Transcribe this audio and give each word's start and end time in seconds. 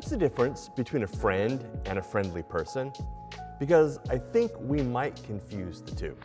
what's 0.00 0.08
the 0.08 0.16
difference 0.16 0.70
between 0.70 1.02
a 1.02 1.06
friend 1.06 1.62
and 1.84 1.98
a 1.98 2.02
friendly 2.02 2.42
person? 2.42 2.90
Because 3.58 3.98
I 4.08 4.16
think 4.16 4.50
we 4.58 4.80
might 4.80 5.22
confuse 5.24 5.82
the 5.82 5.94
two. 5.94 6.16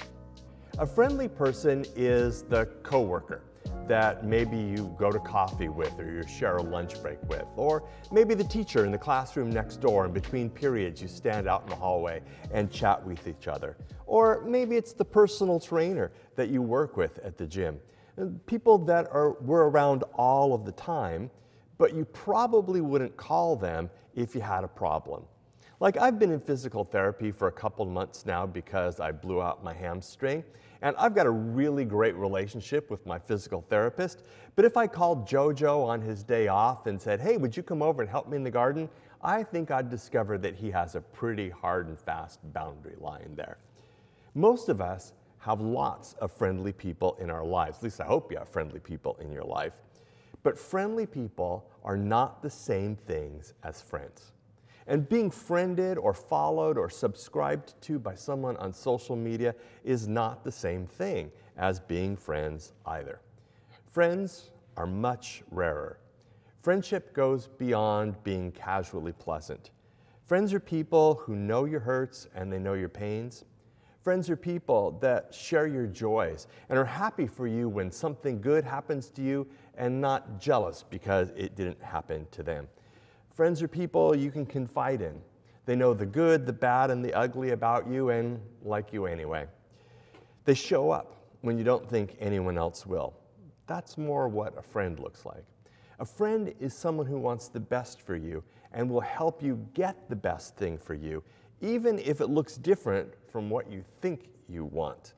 A 0.77 0.87
friendly 0.87 1.27
person 1.27 1.83
is 1.93 2.43
the 2.43 2.67
coworker 2.83 3.41
that 3.85 4.25
maybe 4.25 4.55
you 4.55 4.95
go 4.97 5.11
to 5.11 5.19
coffee 5.19 5.67
with 5.67 5.99
or 5.99 6.09
you 6.09 6.25
share 6.25 6.55
a 6.55 6.61
lunch 6.61 7.01
break 7.01 7.21
with, 7.23 7.43
or 7.57 7.83
maybe 8.13 8.33
the 8.33 8.45
teacher 8.45 8.85
in 8.85 8.93
the 8.93 8.97
classroom 8.97 9.49
next 9.49 9.81
door 9.81 10.05
and 10.05 10.13
between 10.13 10.49
periods 10.49 11.01
you 11.01 11.09
stand 11.09 11.45
out 11.45 11.63
in 11.63 11.69
the 11.69 11.75
hallway 11.75 12.21
and 12.53 12.71
chat 12.71 13.05
with 13.05 13.27
each 13.27 13.49
other. 13.49 13.75
Or 14.05 14.41
maybe 14.47 14.77
it's 14.77 14.93
the 14.93 15.03
personal 15.03 15.59
trainer 15.59 16.13
that 16.37 16.47
you 16.47 16.61
work 16.61 16.95
with 16.95 17.19
at 17.25 17.37
the 17.37 17.45
gym. 17.45 17.81
People 18.45 18.77
that 18.85 19.09
are, 19.11 19.31
were 19.41 19.69
around 19.69 20.05
all 20.13 20.53
of 20.53 20.63
the 20.63 20.71
time, 20.71 21.29
but 21.77 21.95
you 21.95 22.05
probably 22.05 22.81
wouldn't 22.81 23.15
call 23.17 23.55
them 23.55 23.89
if 24.15 24.35
you 24.35 24.41
had 24.41 24.63
a 24.63 24.67
problem. 24.67 25.23
Like 25.79 25.97
I've 25.97 26.17
been 26.17 26.31
in 26.31 26.39
physical 26.39 26.85
therapy 26.85 27.31
for 27.31 27.47
a 27.47 27.51
couple 27.51 27.85
months 27.85 28.25
now 28.25 28.45
because 28.45 28.99
I 28.99 29.11
blew 29.11 29.41
out 29.41 29.63
my 29.63 29.73
hamstring. 29.73 30.43
And 30.81 30.95
I've 30.97 31.15
got 31.15 31.25
a 31.25 31.31
really 31.31 31.83
great 31.83 32.15
relationship 32.15 32.91
with 32.91 33.05
my 33.05 33.17
physical 33.17 33.65
therapist. 33.69 34.23
But 34.55 34.65
if 34.65 34.77
I 34.77 34.87
called 34.87 35.27
JoJo 35.27 35.83
on 35.83 36.01
his 36.01 36.23
day 36.23 36.47
off 36.47 36.85
and 36.85 37.01
said, 37.01 37.19
hey, 37.19 37.37
would 37.37 37.57
you 37.57 37.63
come 37.63 37.81
over 37.81 38.01
and 38.01 38.09
help 38.09 38.27
me 38.29 38.37
in 38.37 38.43
the 38.43 38.51
garden? 38.51 38.89
I 39.21 39.41
think 39.41 39.71
I'd 39.71 39.89
discover 39.89 40.37
that 40.37 40.55
he 40.55 40.69
has 40.71 40.95
a 40.95 41.01
pretty 41.01 41.49
hard 41.49 41.87
and 41.87 41.99
fast 41.99 42.39
boundary 42.53 42.97
line 42.99 43.33
there. 43.35 43.57
Most 44.35 44.69
of 44.69 44.79
us 44.79 45.13
have 45.39 45.59
lots 45.61 46.13
of 46.19 46.31
friendly 46.31 46.73
people 46.73 47.17
in 47.19 47.29
our 47.29 47.43
lives. 47.43 47.77
At 47.77 47.83
least 47.83 48.01
I 48.01 48.05
hope 48.05 48.31
you 48.31 48.37
have 48.37 48.49
friendly 48.49 48.79
people 48.79 49.17
in 49.19 49.31
your 49.31 49.43
life. 49.43 49.73
But 50.45 50.59
friendly 50.59 51.07
people 51.07 51.71
are 51.83 51.97
not 51.97 52.43
the 52.43 52.51
same 52.51 52.95
things 52.95 53.55
as 53.63 53.81
friends. 53.81 54.31
And 54.85 55.09
being 55.09 55.31
friended 55.31 55.97
or 55.97 56.13
followed 56.13 56.77
or 56.77 56.87
subscribed 56.87 57.73
to 57.81 57.97
by 57.97 58.13
someone 58.13 58.55
on 58.57 58.71
social 58.71 59.15
media 59.15 59.55
is 59.83 60.07
not 60.07 60.43
the 60.43 60.51
same 60.51 60.85
thing 60.85 61.31
as 61.57 61.79
being 61.79 62.15
friends 62.15 62.73
either. 62.85 63.21
Friends 63.89 64.51
are 64.77 64.85
much 64.85 65.41
rarer. 65.49 65.97
Friendship 66.61 67.15
goes 67.15 67.47
beyond 67.47 68.23
being 68.23 68.51
casually 68.51 69.13
pleasant. 69.13 69.71
Friends 70.27 70.53
are 70.53 70.59
people 70.59 71.15
who 71.23 71.35
know 71.35 71.65
your 71.65 71.79
hurts 71.79 72.27
and 72.35 72.53
they 72.53 72.59
know 72.59 72.75
your 72.75 72.87
pains. 72.87 73.45
Friends 74.05 74.29
are 74.29 74.35
people 74.35 74.99
that 75.01 75.33
share 75.33 75.65
your 75.65 75.87
joys 75.87 76.45
and 76.69 76.77
are 76.77 76.85
happy 76.85 77.25
for 77.25 77.47
you 77.47 77.67
when 77.67 77.89
something 77.89 78.39
good 78.39 78.63
happens 78.63 79.09
to 79.09 79.23
you 79.23 79.47
and 79.79 79.99
not 79.99 80.39
jealous 80.39 80.85
because 80.87 81.31
it 81.35 81.55
didn't 81.55 81.81
happen 81.81 82.27
to 82.29 82.43
them. 82.43 82.67
Friends 83.33 83.63
are 83.63 83.67
people 83.67 84.15
you 84.15 84.29
can 84.29 84.45
confide 84.45 85.01
in. 85.01 85.19
They 85.65 85.75
know 85.75 85.95
the 85.95 86.05
good, 86.05 86.45
the 86.45 86.53
bad, 86.53 86.91
and 86.91 87.03
the 87.03 87.15
ugly 87.15 87.49
about 87.49 87.87
you 87.87 88.11
and 88.11 88.39
like 88.61 88.93
you 88.93 89.07
anyway. 89.07 89.47
They 90.43 90.53
show 90.53 90.91
up 90.91 91.15
when 91.41 91.57
you 91.57 91.63
don't 91.63 91.89
think 91.89 92.15
anyone 92.19 92.59
else 92.59 92.85
will. 92.85 93.15
That's 93.65 93.97
more 93.97 94.27
what 94.27 94.55
a 94.55 94.61
friend 94.61 94.99
looks 94.99 95.25
like. 95.25 95.45
A 95.97 96.05
friend 96.05 96.53
is 96.59 96.75
someone 96.75 97.07
who 97.07 97.17
wants 97.17 97.47
the 97.47 97.59
best 97.59 98.03
for 98.03 98.15
you 98.15 98.43
and 98.71 98.87
will 98.87 99.01
help 99.01 99.41
you 99.41 99.67
get 99.73 100.09
the 100.09 100.15
best 100.15 100.55
thing 100.57 100.77
for 100.77 100.93
you, 100.93 101.23
even 101.65 101.97
if 101.99 102.21
it 102.21 102.27
looks 102.27 102.57
different 102.57 103.09
from 103.31 103.49
what 103.49 103.71
you 103.71 103.83
think 104.01 104.29
you 104.47 104.65
want. 104.65 105.13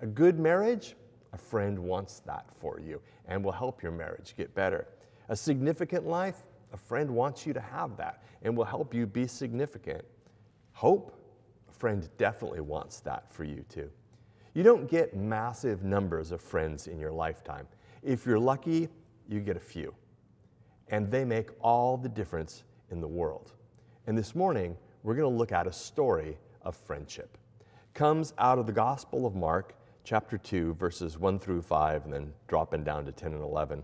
A 0.00 0.06
good 0.06 0.38
marriage, 0.38 0.96
a 1.32 1.38
friend 1.38 1.78
wants 1.78 2.20
that 2.26 2.46
for 2.52 2.80
you 2.80 3.00
and 3.26 3.42
will 3.44 3.52
help 3.52 3.82
your 3.82 3.92
marriage 3.92 4.34
get 4.36 4.52
better. 4.54 4.88
A 5.28 5.36
significant 5.36 6.06
life, 6.06 6.42
a 6.72 6.76
friend 6.76 7.08
wants 7.08 7.46
you 7.46 7.52
to 7.52 7.60
have 7.60 7.96
that 7.96 8.22
and 8.42 8.56
will 8.56 8.64
help 8.64 8.92
you 8.92 9.06
be 9.06 9.28
significant. 9.28 10.04
Hope, 10.72 11.16
a 11.70 11.72
friend 11.72 12.08
definitely 12.18 12.60
wants 12.60 12.98
that 13.00 13.32
for 13.32 13.44
you 13.44 13.64
too. 13.68 13.88
You 14.54 14.64
don't 14.64 14.90
get 14.90 15.16
massive 15.16 15.84
numbers 15.84 16.32
of 16.32 16.40
friends 16.40 16.88
in 16.88 16.98
your 16.98 17.12
lifetime. 17.12 17.68
If 18.02 18.26
you're 18.26 18.40
lucky, 18.40 18.88
you 19.28 19.40
get 19.40 19.56
a 19.56 19.60
few. 19.60 19.94
And 20.88 21.10
they 21.10 21.24
make 21.24 21.50
all 21.60 21.96
the 21.96 22.08
difference 22.08 22.64
in 22.90 23.00
the 23.00 23.08
world. 23.08 23.52
And 24.06 24.18
this 24.18 24.34
morning, 24.34 24.76
we're 25.02 25.14
going 25.14 25.30
to 25.30 25.36
look 25.36 25.52
at 25.52 25.66
a 25.66 25.72
story 25.72 26.38
of 26.62 26.76
friendship. 26.76 27.36
Comes 27.94 28.32
out 28.38 28.58
of 28.58 28.66
the 28.66 28.72
Gospel 28.72 29.26
of 29.26 29.34
Mark, 29.34 29.74
chapter 30.04 30.38
2, 30.38 30.74
verses 30.74 31.18
1 31.18 31.38
through 31.38 31.62
5, 31.62 32.04
and 32.04 32.12
then 32.12 32.32
dropping 32.48 32.84
down 32.84 33.04
to 33.04 33.12
10 33.12 33.32
and 33.32 33.42
11. 33.42 33.82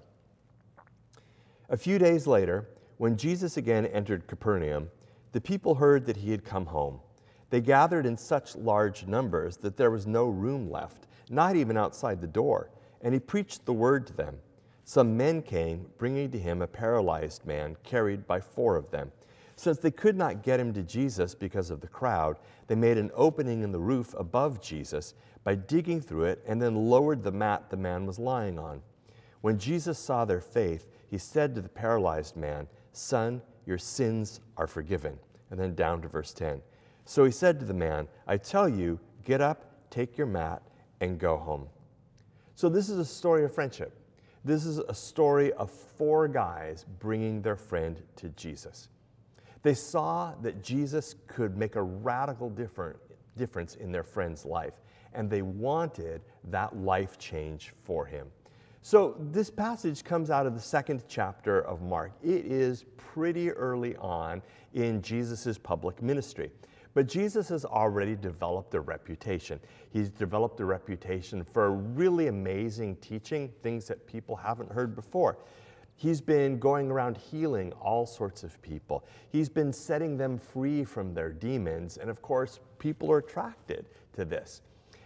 A 1.71 1.77
few 1.77 1.99
days 1.99 2.27
later, 2.27 2.69
when 2.97 3.17
Jesus 3.17 3.57
again 3.57 3.87
entered 3.87 4.27
Capernaum, 4.27 4.91
the 5.33 5.41
people 5.41 5.75
heard 5.75 6.07
that 6.07 6.17
he 6.17 6.31
had 6.31 6.45
come 6.45 6.67
home. 6.67 7.01
They 7.51 7.61
gathered 7.61 8.07
in 8.07 8.17
such 8.17 8.57
large 8.57 9.07
numbers 9.07 9.57
that 9.59 9.77
there 9.77 9.91
was 9.91 10.07
no 10.07 10.27
room 10.29 10.71
left, 10.71 11.07
not 11.31 11.57
even 11.57 11.77
outside 11.77 12.21
the 12.21 12.27
door, 12.27 12.71
and 13.03 13.13
he 13.13 13.21
preached 13.21 13.65
the 13.65 13.73
word 13.73 14.07
to 14.07 14.13
them. 14.13 14.37
Some 14.85 15.17
men 15.17 15.43
came, 15.43 15.87
bringing 15.99 16.31
to 16.31 16.39
him 16.39 16.63
a 16.63 16.67
paralyzed 16.67 17.45
man 17.45 17.77
carried 17.83 18.27
by 18.27 18.41
four 18.41 18.77
of 18.77 18.91
them. 18.91 19.13
Since 19.59 19.79
they 19.79 19.91
could 19.91 20.17
not 20.17 20.45
get 20.45 20.61
him 20.61 20.73
to 20.75 20.85
Jesus 20.85 21.35
because 21.35 21.71
of 21.71 21.81
the 21.81 21.89
crowd, 21.89 22.37
they 22.69 22.77
made 22.77 22.97
an 22.97 23.11
opening 23.13 23.65
in 23.65 23.73
the 23.73 23.81
roof 23.81 24.15
above 24.17 24.63
Jesus 24.63 25.15
by 25.43 25.57
digging 25.57 26.01
through 26.01 26.27
it 26.27 26.45
and 26.47 26.63
then 26.63 26.77
lowered 26.77 27.25
the 27.25 27.33
mat 27.33 27.69
the 27.69 27.77
man 27.77 28.07
was 28.07 28.21
lying 28.21 28.57
on. 28.57 28.81
When 29.41 29.59
Jesus 29.59 29.99
saw 29.99 30.25
their 30.25 30.41
faith, 30.41 30.87
he 31.11 31.19
said 31.19 31.57
to 31.57 31.61
the 31.61 31.69
paralyzed 31.69 32.37
man, 32.37 32.69
Son, 32.93 33.43
your 33.67 33.79
sins 33.79 34.39
are 34.57 34.69
forgiven. 34.69 35.19
And 35.51 35.59
then 35.59 35.75
down 35.75 36.03
to 36.03 36.09
verse 36.09 36.33
10. 36.33 36.63
So 37.05 37.25
he 37.25 37.33
said 37.33 37.59
to 37.59 37.67
the 37.67 37.75
man, 37.75 38.07
I 38.29 38.37
tell 38.37 38.69
you, 38.69 39.01
get 39.25 39.41
up, 39.41 39.91
take 39.91 40.17
your 40.17 40.29
mat, 40.29 40.63
and 41.01 41.19
go 41.19 41.37
home. 41.37 41.67
So 42.55 42.69
this 42.69 42.89
is 42.89 43.01
a 43.01 43.05
story 43.05 43.43
of 43.43 43.53
friendship. 43.53 43.93
This 44.45 44.65
is 44.65 44.79
a 44.79 44.95
story 44.95 45.53
of 45.55 45.69
four 45.69 46.29
guys 46.29 46.87
bringing 47.01 47.43
their 47.43 47.57
friend 47.57 48.01
to 48.15 48.29
Jesus. 48.29 48.89
They 49.63 49.75
saw 49.75 50.35
that 50.43 50.63
Jesus 50.63 51.15
could 51.27 51.57
make 51.57 51.77
a 51.77 51.83
radical 51.83 52.51
different, 52.51 52.99
difference 53.37 53.75
in 53.75 53.93
their 53.93 54.03
friend's 54.05 54.45
life, 54.45 54.75
and 55.13 55.29
they 55.29 55.43
wanted 55.43 56.23
that 56.45 56.77
life 56.77 57.19
change 57.19 57.73
for 57.85 58.07
him. 58.07 58.29
So, 58.83 59.17
this 59.33 59.51
passage 59.51 60.05
comes 60.05 60.31
out 60.31 60.47
of 60.47 60.55
the 60.55 60.61
second 60.61 61.03
chapter 61.09 61.61
of 61.63 61.83
Mark. 61.83 62.13
It 62.23 62.47
is 62.47 62.85
pretty 62.97 63.51
early 63.51 63.97
on 63.97 64.41
in 64.73 65.03
Jesus' 65.03 65.59
public 65.59 66.01
ministry. 66.01 66.51
But 66.95 67.07
Jesus 67.07 67.49
has 67.49 67.65
already 67.65 68.17
developed 68.17 68.75
a 68.75 68.81
reputation. 68.81 69.61
He's 69.91 70.09
developed 70.09 70.61
a 70.61 70.65
reputation 70.65 71.45
for 71.45 71.73
really 71.73 72.29
amazing 72.29 72.97
teaching, 72.97 73.53
things 73.63 73.87
that 73.89 74.07
people 74.07 74.37
haven't 74.37 74.73
heard 74.73 74.95
before. 74.95 75.39
He's 75.99 76.21
been 76.21 76.61
going 76.61 76.93
around 76.93 77.17
healing 77.17 77.73
all 77.73 78.07
sorts 78.07 78.45
of 78.45 78.63
people. 78.63 79.05
He's 79.31 79.49
been 79.49 79.73
setting 79.73 80.17
them 80.17 80.39
free 80.39 80.85
from 80.85 81.13
their 81.13 81.33
demons. 81.33 81.97
And 81.97 82.09
of 82.09 82.23
course, 82.23 82.61
people 82.79 83.11
are 83.11 83.19
attracted 83.19 83.87
to 84.13 84.25
this. 84.25 84.63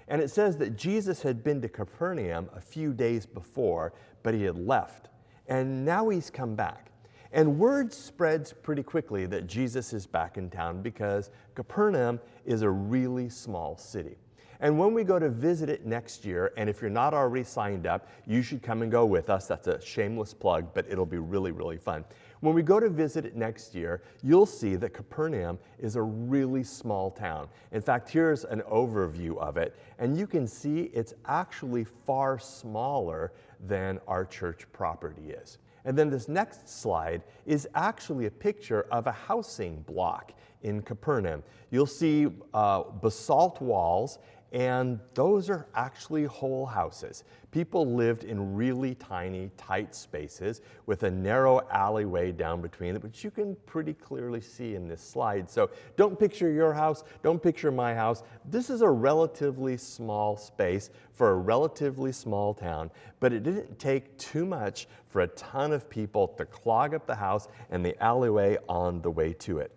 And 0.09 0.21
it 0.21 0.31
says 0.31 0.59
that 0.59 0.77
Jesus 0.77 1.23
had 1.23 1.43
been 1.43 1.63
to 1.63 1.69
Capernaum 1.71 2.51
a 2.55 2.61
few 2.61 2.93
days 2.93 3.25
before, 3.25 3.95
but 4.23 4.35
he 4.35 4.43
had 4.43 4.59
left. 4.59 5.09
And 5.49 5.83
now 5.83 6.11
he's 6.11 6.29
come 6.29 6.55
back. 6.55 6.91
And 7.33 7.59
word 7.59 7.91
spreads 7.95 8.53
pretty 8.53 8.83
quickly 8.83 9.25
that 9.25 9.47
Jesus 9.47 9.95
is 9.95 10.07
back 10.07 10.37
in 10.37 10.51
town 10.51 10.83
because 10.83 11.31
Capernaum 11.55 12.21
is 12.45 12.61
a 12.61 12.69
really 12.69 13.31
small 13.31 13.79
city. 13.79 14.19
And 14.63 14.79
when 14.79 14.95
we 14.95 15.03
go 15.03 15.19
to 15.19 15.29
visit 15.29 15.69
it 15.69 15.85
next 15.85 16.25
year, 16.25 16.53
and 16.57 16.71
if 16.71 16.81
you're 16.81 16.89
not 16.89 17.15
already 17.15 17.43
signed 17.43 17.85
up, 17.85 18.09
you 18.29 18.43
should 18.43 18.63
come 18.63 18.83
and 18.83 18.93
go 18.93 19.05
with 19.05 19.29
us. 19.29 19.49
That's 19.49 19.67
a 19.67 19.81
shameless 19.81 20.33
plug, 20.33 20.73
but 20.73 20.87
it'll 20.89 21.05
be 21.05 21.19
really, 21.19 21.51
really 21.51 21.79
fun. 21.79 22.05
When 22.39 22.55
we 22.55 22.63
go 22.63 22.79
to 22.79 22.89
visit 22.89 23.27
it 23.27 23.35
next 23.35 23.75
year, 23.75 24.03
you'll 24.23 24.47
see 24.47 24.77
that 24.77 24.95
Capernaum 24.95 25.59
is 25.81 25.97
a 25.97 26.03
really 26.03 26.63
small 26.63 27.11
town. 27.11 27.49
In 27.73 27.83
fact, 27.83 28.09
here's 28.09 28.45
an 28.45 28.63
overview 28.71 29.37
of 29.39 29.57
it, 29.57 29.75
and 29.99 30.17
you 30.17 30.29
can 30.29 30.47
see 30.47 30.93
it's 30.95 31.15
actually 31.27 31.85
far 31.85 32.39
smaller 32.39 33.33
than 33.67 33.99
our 34.07 34.25
church 34.25 34.67
property 34.73 35.31
is. 35.31 35.59
And 35.85 35.99
then 35.99 36.09
this 36.09 36.29
next 36.29 36.69
slide 36.69 37.23
is 37.47 37.69
actually 37.75 38.27
a 38.27 38.31
picture 38.31 38.87
of 38.93 39.09
a 39.09 39.13
housing 39.13 39.83
block 39.83 40.33
in 40.63 40.83
Capernaum. 40.83 41.43
You'll 41.71 41.87
see 41.87 42.29
uh, 42.55 42.85
basalt 43.01 43.61
walls 43.61 44.19
And 44.53 45.01
those 45.15 45.49
are 45.49 45.67
actually 45.75 46.25
whole 46.25 46.67
houses. 46.67 47.25
People 47.53 47.95
lived 47.95 48.25
in 48.25 48.55
really 48.55 48.95
tiny, 48.95 49.51
tight 49.57 49.95
spaces 49.95 50.61
with 50.85 51.05
a 51.05 51.11
narrow 51.11 51.67
alleyway 51.71 52.33
down 52.33 52.61
between 52.61 52.93
them, 52.93 53.03
which 53.03 53.25
you 53.25 53.31
can 53.31 53.57
pretty 53.65 53.95
clearly 53.95 54.43
see 54.43 54.75
in 54.75 54.89
this 54.89 55.01
slide. 55.01 55.51
So 55.51 55.71
don't 55.97 56.19
picture 56.19 56.51
your 56.51 56.75
house, 56.75 57.03
don't 57.23 57.43
picture 57.43 57.71
my 57.71 57.95
house. 57.95 58.23
This 58.45 58.69
is 58.69 58.83
a 58.83 58.91
relatively 58.91 59.79
small 59.79 60.37
space 60.37 60.91
for 61.15 61.31
a 61.31 61.37
relatively 61.37 62.13
small 62.13 62.53
town, 62.53 62.91
but 63.21 63.33
it 63.33 63.45
didn't 63.45 63.79
take 63.79 64.19
too 64.19 64.45
much 64.45 64.87
for 65.09 65.23
a 65.23 65.29
ton 65.29 65.73
of 65.73 65.89
people 65.89 66.29
to 66.29 66.45
clog 66.45 66.93
up 66.93 67.07
the 67.07 67.15
house 67.15 67.49
and 67.71 67.83
the 67.83 67.99
alleyway 68.03 68.59
on 68.69 69.01
the 69.01 69.11
way 69.11 69.33
to 69.33 69.61
it. 69.61 69.73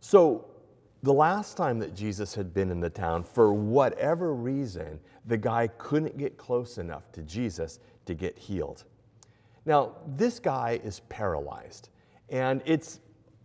So 0.00 0.44
the 1.02 1.12
last 1.12 1.56
time 1.56 1.78
that 1.78 1.94
Jesus 1.94 2.34
had 2.34 2.52
been 2.52 2.70
in 2.70 2.80
the 2.80 2.90
town, 2.90 3.24
for 3.24 3.52
whatever 3.52 4.34
reason, 4.34 5.00
the 5.26 5.36
guy 5.36 5.68
couldn't 5.78 6.18
get 6.18 6.36
close 6.36 6.78
enough 6.78 7.10
to 7.12 7.22
Jesus 7.22 7.80
to 8.06 8.14
get 8.14 8.38
healed. 8.38 8.84
Now, 9.64 9.92
this 10.06 10.38
guy 10.38 10.80
is 10.82 11.00
paralyzed, 11.08 11.88
and 12.28 12.62
it's 12.66 13.00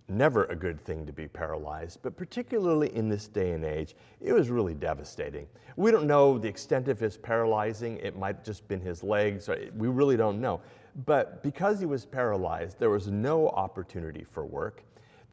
never 0.08 0.46
a 0.46 0.56
good 0.56 0.80
thing 0.82 1.06
to 1.06 1.14
be 1.14 1.28
paralyzed, 1.28 2.00
but 2.02 2.16
particularly 2.16 2.96
in 2.96 3.10
this 3.10 3.28
day 3.28 3.52
and 3.52 3.66
age, 3.66 3.96
it 4.22 4.34
was 4.34 4.50
really 4.50 4.74
devastating. 4.74 5.48
We 5.78 5.92
don't 5.92 6.08
know 6.08 6.38
the 6.38 6.48
extent 6.48 6.88
of 6.90 7.00
his 7.00 7.18
paralyzing, 7.18 7.98
it 7.98 8.18
might 8.18 8.36
have 8.36 8.46
just 8.46 8.68
been 8.68 8.82
his 8.82 9.04
legs, 9.04 9.50
we 9.76 9.88
really 9.88 10.18
don't 10.18 10.40
know. 10.40 10.62
But 11.06 11.44
because 11.44 11.80
he 11.80 11.86
was 11.86 12.06
paralyzed, 12.06 12.80
there 12.80 12.90
was 12.90 13.08
no 13.08 13.50
opportunity 13.50 14.24
for 14.24 14.46
work. 14.46 14.84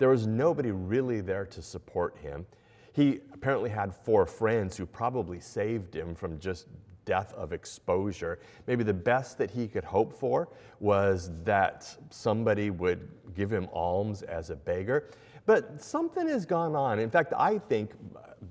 There 0.02 0.08
was 0.08 0.26
nobody 0.26 0.72
really 0.72 1.20
there 1.20 1.46
to 1.46 1.62
support 1.62 2.18
him. 2.18 2.44
He 2.92 3.20
apparently 3.32 3.70
had 3.70 3.94
four 3.94 4.26
friends 4.26 4.76
who 4.76 4.84
probably 4.84 5.38
saved 5.38 5.94
him 5.94 6.16
from 6.16 6.40
just 6.40 6.66
death 7.04 7.32
of 7.34 7.52
exposure. 7.52 8.40
Maybe 8.66 8.82
the 8.82 8.92
best 8.92 9.38
that 9.38 9.52
he 9.52 9.68
could 9.68 9.84
hope 9.84 10.12
for 10.12 10.48
was 10.80 11.30
that 11.44 11.96
somebody 12.10 12.70
would 12.70 13.08
give 13.36 13.52
him 13.52 13.68
alms 13.72 14.22
as 14.22 14.50
a 14.50 14.56
beggar. 14.56 15.08
But 15.44 15.82
something 15.82 16.28
has 16.28 16.46
gone 16.46 16.76
on. 16.76 16.98
In 16.98 17.10
fact, 17.10 17.32
I 17.36 17.58
think, 17.58 17.92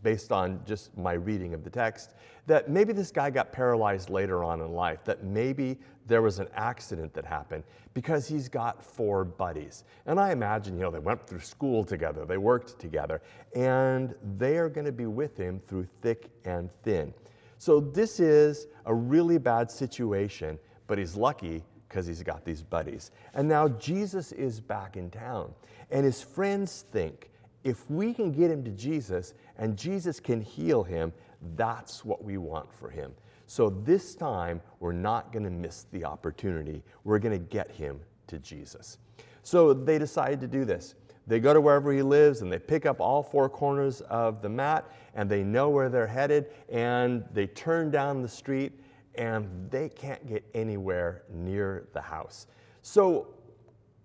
based 0.03 0.31
on 0.31 0.61
just 0.65 0.97
my 0.97 1.13
reading 1.13 1.53
of 1.53 1.63
the 1.63 1.69
text, 1.69 2.15
that 2.47 2.69
maybe 2.69 2.91
this 2.91 3.11
guy 3.11 3.29
got 3.29 3.51
paralyzed 3.51 4.09
later 4.09 4.43
on 4.43 4.61
in 4.61 4.73
life, 4.73 5.03
that 5.05 5.23
maybe 5.23 5.77
there 6.07 6.21
was 6.21 6.39
an 6.39 6.47
accident 6.55 7.13
that 7.13 7.25
happened 7.25 7.63
because 7.93 8.27
he's 8.27 8.49
got 8.49 8.83
four 8.83 9.23
buddies. 9.23 9.83
And 10.05 10.19
I 10.19 10.31
imagine, 10.31 10.75
you 10.75 10.81
know, 10.81 10.91
they 10.91 10.99
went 10.99 11.25
through 11.27 11.39
school 11.39 11.83
together, 11.83 12.25
they 12.25 12.37
worked 12.37 12.79
together, 12.79 13.21
and 13.55 14.15
they 14.37 14.57
are 14.57 14.69
going 14.69 14.85
to 14.85 14.91
be 14.91 15.05
with 15.05 15.37
him 15.37 15.61
through 15.67 15.87
thick 16.01 16.29
and 16.45 16.69
thin. 16.83 17.13
So 17.57 17.79
this 17.79 18.19
is 18.19 18.67
a 18.85 18.93
really 18.93 19.37
bad 19.37 19.69
situation, 19.69 20.57
but 20.87 20.97
he's 20.97 21.15
lucky 21.15 21.63
because 21.91 22.07
he's 22.07 22.23
got 22.23 22.45
these 22.45 22.63
buddies. 22.63 23.11
And 23.33 23.49
now 23.49 23.67
Jesus 23.67 24.31
is 24.31 24.61
back 24.61 24.95
in 24.95 25.09
town, 25.09 25.53
and 25.89 26.05
his 26.05 26.21
friends 26.21 26.85
think 26.89 27.31
if 27.65 27.91
we 27.91 28.13
can 28.13 28.31
get 28.31 28.49
him 28.49 28.63
to 28.63 28.71
Jesus 28.71 29.33
and 29.57 29.77
Jesus 29.77 30.19
can 30.19 30.39
heal 30.39 30.83
him, 30.83 31.11
that's 31.57 32.05
what 32.05 32.23
we 32.23 32.37
want 32.37 32.73
for 32.73 32.89
him. 32.89 33.11
So 33.45 33.69
this 33.69 34.15
time, 34.15 34.61
we're 34.79 34.93
not 34.93 35.33
going 35.33 35.43
to 35.43 35.51
miss 35.51 35.85
the 35.91 36.05
opportunity. 36.05 36.81
We're 37.03 37.19
going 37.19 37.37
to 37.37 37.45
get 37.45 37.69
him 37.69 37.99
to 38.27 38.39
Jesus. 38.39 38.97
So 39.43 39.73
they 39.73 39.99
decide 39.99 40.39
to 40.41 40.47
do 40.47 40.63
this. 40.63 40.95
They 41.27 41.41
go 41.41 41.53
to 41.53 41.59
wherever 41.59 41.91
he 41.91 42.01
lives 42.01 42.41
and 42.41 42.51
they 42.51 42.57
pick 42.57 42.85
up 42.85 43.01
all 43.01 43.21
four 43.21 43.49
corners 43.49 43.99
of 44.01 44.41
the 44.41 44.49
mat 44.49 44.89
and 45.13 45.29
they 45.29 45.43
know 45.43 45.69
where 45.69 45.89
they're 45.89 46.07
headed 46.07 46.47
and 46.69 47.25
they 47.33 47.47
turn 47.47 47.91
down 47.91 48.21
the 48.21 48.29
street 48.29 48.80
and 49.15 49.69
they 49.69 49.89
can't 49.89 50.27
get 50.27 50.43
anywhere 50.53 51.23
near 51.33 51.87
the 51.93 52.01
house. 52.01 52.47
So, 52.81 53.27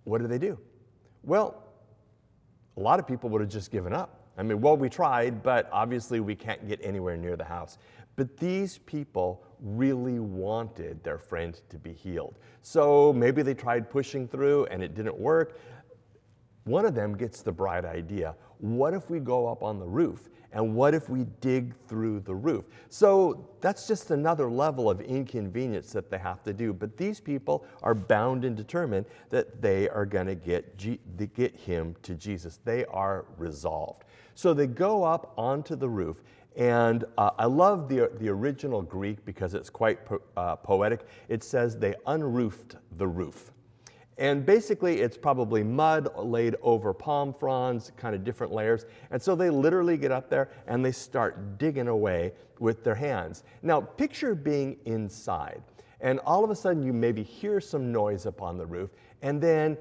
what 0.04 0.20
do 0.20 0.26
they 0.26 0.38
do? 0.38 0.58
Well, 1.22 1.62
a 2.76 2.80
lot 2.80 2.98
of 2.98 3.06
people 3.06 3.30
would 3.30 3.40
have 3.40 3.50
just 3.50 3.70
given 3.70 3.92
up. 3.92 4.26
I 4.38 4.42
mean, 4.42 4.60
well, 4.60 4.76
we 4.76 4.88
tried, 4.88 5.42
but 5.42 5.68
obviously 5.72 6.20
we 6.20 6.34
can't 6.34 6.68
get 6.68 6.78
anywhere 6.82 7.16
near 7.16 7.36
the 7.36 7.44
house. 7.44 7.78
But 8.16 8.36
these 8.36 8.78
people 8.78 9.44
really 9.60 10.18
wanted 10.18 11.02
their 11.02 11.18
friend 11.18 11.58
to 11.70 11.78
be 11.78 11.92
healed. 11.92 12.38
So 12.62 13.12
maybe 13.12 13.42
they 13.42 13.54
tried 13.54 13.88
pushing 13.90 14.28
through 14.28 14.66
and 14.66 14.82
it 14.82 14.94
didn't 14.94 15.18
work. 15.18 15.58
One 16.66 16.84
of 16.84 16.94
them 16.94 17.16
gets 17.16 17.42
the 17.42 17.52
bright 17.52 17.84
idea 17.84 18.34
what 18.58 18.94
if 18.94 19.10
we 19.10 19.20
go 19.20 19.46
up 19.46 19.62
on 19.62 19.78
the 19.78 19.86
roof? 19.86 20.28
And 20.52 20.74
what 20.74 20.94
if 20.94 21.10
we 21.10 21.24
dig 21.42 21.74
through 21.86 22.20
the 22.20 22.34
roof? 22.34 22.66
So 22.88 23.46
that's 23.60 23.86
just 23.86 24.10
another 24.10 24.48
level 24.48 24.88
of 24.88 25.02
inconvenience 25.02 25.92
that 25.92 26.10
they 26.10 26.16
have 26.16 26.42
to 26.44 26.54
do. 26.54 26.72
But 26.72 26.96
these 26.96 27.20
people 27.20 27.66
are 27.82 27.94
bound 27.94 28.44
and 28.44 28.56
determined 28.56 29.04
that 29.28 29.60
they 29.60 29.88
are 29.90 30.06
going 30.06 30.28
to 30.28 30.34
get, 30.34 30.78
get 31.34 31.56
him 31.56 31.94
to 32.02 32.14
Jesus. 32.14 32.58
They 32.64 32.86
are 32.86 33.26
resolved. 33.36 34.04
So 34.34 34.54
they 34.54 34.66
go 34.66 35.04
up 35.04 35.34
onto 35.36 35.76
the 35.76 35.88
roof. 35.88 36.22
And 36.56 37.04
uh, 37.18 37.30
I 37.38 37.44
love 37.44 37.86
the, 37.86 38.10
the 38.18 38.30
original 38.30 38.80
Greek 38.80 39.22
because 39.26 39.52
it's 39.52 39.68
quite 39.68 40.06
po- 40.06 40.22
uh, 40.38 40.56
poetic. 40.56 41.06
It 41.28 41.44
says 41.44 41.76
they 41.76 41.96
unroofed 42.06 42.76
the 42.96 43.06
roof. 43.06 43.52
And 44.18 44.46
basically, 44.46 45.00
it's 45.00 45.16
probably 45.16 45.62
mud 45.62 46.08
laid 46.16 46.56
over 46.62 46.94
palm 46.94 47.34
fronds, 47.34 47.92
kind 47.98 48.14
of 48.14 48.24
different 48.24 48.52
layers. 48.52 48.86
And 49.10 49.20
so 49.20 49.34
they 49.34 49.50
literally 49.50 49.98
get 49.98 50.10
up 50.10 50.30
there 50.30 50.50
and 50.66 50.84
they 50.84 50.92
start 50.92 51.58
digging 51.58 51.88
away 51.88 52.32
with 52.58 52.82
their 52.82 52.94
hands. 52.94 53.44
Now, 53.62 53.80
picture 53.80 54.34
being 54.34 54.78
inside, 54.86 55.62
and 56.00 56.20
all 56.20 56.44
of 56.44 56.50
a 56.50 56.56
sudden 56.56 56.82
you 56.82 56.92
maybe 56.92 57.22
hear 57.22 57.60
some 57.60 57.92
noise 57.92 58.26
up 58.26 58.42
on 58.42 58.58
the 58.58 58.66
roof, 58.66 58.90
and 59.22 59.40
then 59.40 59.76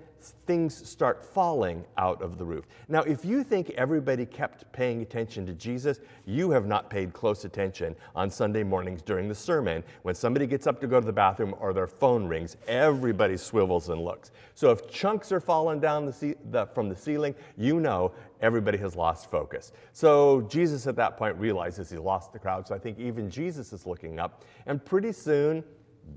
things 0.47 0.87
start 0.87 1.23
falling 1.23 1.85
out 1.97 2.21
of 2.21 2.37
the 2.37 2.45
roof. 2.45 2.65
Now, 2.87 3.01
if 3.01 3.23
you 3.23 3.43
think 3.43 3.69
everybody 3.71 4.25
kept 4.25 4.71
paying 4.71 5.01
attention 5.01 5.45
to 5.45 5.53
Jesus, 5.53 5.99
you 6.25 6.49
have 6.51 6.65
not 6.65 6.89
paid 6.89 7.13
close 7.13 7.45
attention 7.45 7.95
on 8.15 8.31
Sunday 8.31 8.63
mornings 8.63 9.01
during 9.01 9.27
the 9.27 9.35
sermon. 9.35 9.83
When 10.01 10.15
somebody 10.15 10.47
gets 10.47 10.65
up 10.65 10.81
to 10.81 10.87
go 10.87 10.99
to 10.99 11.05
the 11.05 11.13
bathroom 11.13 11.53
or 11.59 11.73
their 11.73 11.85
phone 11.87 12.25
rings, 12.25 12.57
everybody 12.67 13.37
swivels 13.37 13.89
and 13.89 14.03
looks. 14.03 14.31
So 14.55 14.71
if 14.71 14.89
chunks 14.89 15.31
are 15.31 15.39
falling 15.39 15.79
down 15.79 16.05
the, 16.05 16.35
the, 16.49 16.65
from 16.67 16.89
the 16.89 16.95
ceiling, 16.95 17.35
you 17.57 17.79
know 17.79 18.11
everybody 18.41 18.77
has 18.79 18.95
lost 18.95 19.29
focus. 19.29 19.73
So 19.93 20.41
Jesus 20.41 20.87
at 20.87 20.95
that 20.95 21.17
point 21.17 21.35
realizes 21.37 21.89
he 21.89 21.97
lost 21.97 22.33
the 22.33 22.39
crowd. 22.39 22.67
So 22.67 22.73
I 22.73 22.79
think 22.79 22.97
even 22.99 23.29
Jesus 23.29 23.73
is 23.73 23.85
looking 23.85 24.19
up. 24.19 24.43
And 24.65 24.83
pretty 24.83 25.11
soon, 25.11 25.63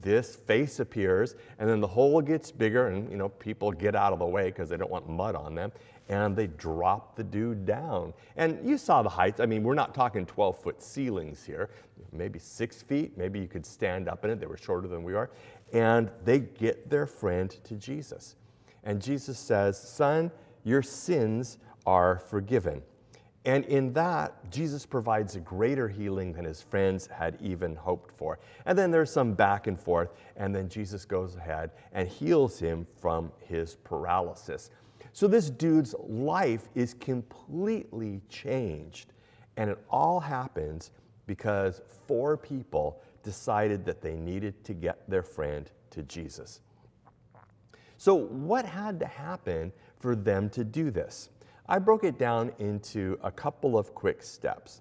this 0.01 0.37
face 0.37 0.81
appears 0.81 1.35
and 1.59 1.69
then 1.69 1.81
the 1.81 1.87
hole 1.87 2.21
gets 2.21 2.51
bigger 2.51 2.89
and 2.89 3.11
you 3.11 3.17
know 3.17 3.29
people 3.29 3.73
get 3.73 3.95
out 3.95 4.13
of 4.13 4.19
the 4.19 4.27
way 4.27 4.47
because 4.47 4.69
they 4.69 4.77
don't 4.77 4.91
want 4.91 5.09
mud 5.09 5.35
on 5.35 5.55
them 5.55 5.73
and 6.09 6.35
they 6.35 6.47
drop 6.47 7.17
the 7.17 7.25
dude 7.25 7.67
down. 7.67 8.15
And 8.37 8.67
you 8.67 8.79
saw 8.79 9.03
the 9.03 9.09
heights. 9.09 9.41
I 9.41 9.47
mean 9.47 9.63
we're 9.63 9.75
not 9.75 9.95
talking 9.95 10.27
12 10.27 10.63
foot 10.63 10.83
ceilings 10.83 11.45
here. 11.45 11.71
Maybe 12.13 12.39
six 12.39 12.83
feet. 12.83 13.17
Maybe 13.19 13.41
you 13.41 13.49
could 13.49 13.67
stand 13.67 14.09
up 14.09 14.25
in 14.25 14.31
it. 14.31 14.41
They 14.41 14.47
were 14.47 14.57
shorter 14.57 14.89
than 14.89 15.03
we 15.03 15.15
are. 15.15 15.31
And 15.73 16.11
they 16.25 16.41
get 16.41 16.89
their 16.89 17.07
friend 17.07 17.51
to 17.65 17.75
jesus. 17.75 18.37
And 18.85 19.03
jesus 19.03 19.39
says 19.39 19.79
son 19.79 20.31
your 20.65 20.83
sins 20.83 21.59
are 21.87 22.19
forgiven 22.19 22.83
and 23.45 23.65
in 23.67 23.93
that, 23.95 24.51
Jesus 24.51 24.85
provides 24.85 25.37
a 25.37 25.41
greater 25.41 25.89
healing 25.89 26.33
than 26.33 26.45
his 26.45 26.61
friends 26.61 27.07
had 27.07 27.39
even 27.41 27.77
hoped 27.77 28.13
for. 28.17 28.39
And 28.67 28.77
then 28.77 28.91
there's 28.91 29.11
some 29.11 29.33
back 29.33 29.67
and 29.67 29.79
forth, 29.79 30.11
and 30.37 30.55
then 30.55 30.69
Jesus 30.69 31.05
goes 31.05 31.37
ahead 31.37 31.71
and 31.93 32.09
heals 32.09 32.59
him 32.59 32.87
from 33.01 33.33
his 33.39 33.77
paralysis. 33.77 34.71
So 35.13 35.27
this 35.27 35.51
dude's 35.51 35.95
life 35.99 36.69
is 36.75 36.95
completely 36.95 38.21
changed. 38.29 39.13
And 39.57 39.71
it 39.71 39.79
all 39.91 40.21
happens 40.21 40.91
because 41.27 41.81
four 42.07 42.37
people 42.37 43.01
decided 43.23 43.85
that 43.85 44.01
they 44.01 44.15
needed 44.15 44.63
to 44.65 44.75
get 44.75 45.09
their 45.09 45.23
friend 45.23 45.71
to 45.91 46.03
Jesus. 46.05 46.61
So, 47.97 48.15
what 48.15 48.65
had 48.65 49.01
to 49.01 49.07
happen 49.07 49.73
for 49.99 50.15
them 50.15 50.49
to 50.51 50.63
do 50.63 50.91
this? 50.93 51.31
I 51.69 51.79
broke 51.79 52.05
it 52.05 52.19
down 52.19 52.53
into 52.59 53.19
a 53.23 53.31
couple 53.31 53.79
of 53.79 53.95
quick 53.95 54.23
steps. 54.23 54.81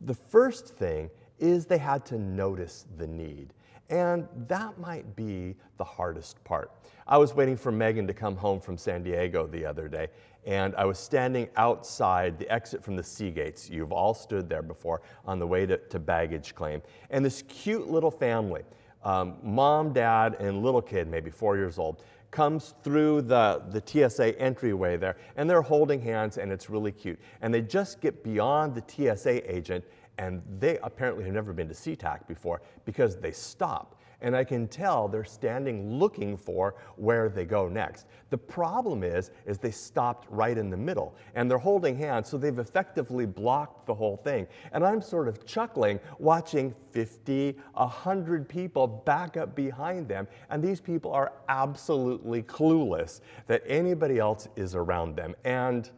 The 0.00 0.14
first 0.14 0.68
thing 0.68 1.10
is 1.38 1.66
they 1.66 1.78
had 1.78 2.06
to 2.06 2.18
notice 2.18 2.86
the 2.96 3.06
need. 3.06 3.52
And 3.90 4.26
that 4.48 4.78
might 4.78 5.14
be 5.14 5.54
the 5.76 5.84
hardest 5.84 6.42
part. 6.44 6.70
I 7.06 7.18
was 7.18 7.34
waiting 7.34 7.58
for 7.58 7.70
Megan 7.70 8.06
to 8.06 8.14
come 8.14 8.36
home 8.36 8.58
from 8.58 8.78
San 8.78 9.02
Diego 9.02 9.46
the 9.46 9.66
other 9.66 9.88
day, 9.88 10.08
and 10.46 10.74
I 10.76 10.86
was 10.86 10.98
standing 10.98 11.48
outside 11.56 12.38
the 12.38 12.48
exit 12.50 12.82
from 12.82 12.96
the 12.96 13.02
Seagates. 13.02 13.68
You've 13.68 13.92
all 13.92 14.14
stood 14.14 14.48
there 14.48 14.62
before 14.62 15.02
on 15.26 15.38
the 15.38 15.46
way 15.46 15.66
to, 15.66 15.76
to 15.76 15.98
baggage 15.98 16.54
claim. 16.54 16.80
And 17.10 17.22
this 17.22 17.42
cute 17.48 17.90
little 17.90 18.10
family, 18.10 18.62
um, 19.04 19.36
mom, 19.42 19.92
dad, 19.92 20.36
and 20.40 20.62
little 20.62 20.80
kid, 20.80 21.08
maybe 21.08 21.30
four 21.30 21.56
years 21.56 21.78
old, 21.78 22.02
comes 22.32 22.74
through 22.82 23.22
the, 23.22 23.62
the 23.70 23.82
TSA 23.84 24.40
entryway 24.40 24.96
there, 24.96 25.16
and 25.36 25.48
they're 25.48 25.62
holding 25.62 26.00
hands, 26.00 26.38
and 26.38 26.50
it's 26.50 26.68
really 26.68 26.90
cute. 26.90 27.20
And 27.42 27.54
they 27.54 27.60
just 27.60 28.00
get 28.00 28.24
beyond 28.24 28.74
the 28.74 28.82
TSA 29.14 29.54
agent, 29.54 29.84
and 30.18 30.42
they 30.58 30.78
apparently 30.82 31.24
have 31.24 31.34
never 31.34 31.52
been 31.52 31.68
to 31.68 31.74
SeaTac 31.74 32.26
before 32.26 32.62
because 32.84 33.16
they 33.16 33.30
stop 33.30 34.00
and 34.22 34.34
I 34.36 34.44
can 34.44 34.68
tell 34.68 35.08
they're 35.08 35.24
standing 35.24 35.98
looking 35.98 36.36
for 36.36 36.76
where 36.96 37.28
they 37.28 37.44
go 37.44 37.68
next. 37.68 38.06
The 38.30 38.38
problem 38.38 39.02
is, 39.02 39.30
is 39.44 39.58
they 39.58 39.70
stopped 39.70 40.26
right 40.30 40.56
in 40.56 40.70
the 40.70 40.76
middle 40.76 41.14
and 41.34 41.50
they're 41.50 41.58
holding 41.58 41.98
hands, 41.98 42.28
so 42.28 42.38
they've 42.38 42.58
effectively 42.58 43.26
blocked 43.26 43.86
the 43.86 43.94
whole 43.94 44.16
thing. 44.16 44.46
And 44.72 44.86
I'm 44.86 45.02
sort 45.02 45.28
of 45.28 45.44
chuckling 45.44 46.00
watching 46.18 46.74
50, 46.92 47.56
100 47.74 48.48
people 48.48 48.86
back 48.86 49.36
up 49.36 49.54
behind 49.54 50.08
them, 50.08 50.26
and 50.50 50.62
these 50.62 50.80
people 50.80 51.12
are 51.12 51.32
absolutely 51.48 52.42
clueless 52.42 53.20
that 53.48 53.62
anybody 53.66 54.18
else 54.18 54.48
is 54.56 54.74
around 54.74 55.16
them. 55.16 55.34
And 55.44 55.90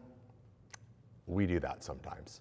we 1.26 1.46
do 1.46 1.60
that 1.60 1.84
sometimes. 1.84 2.40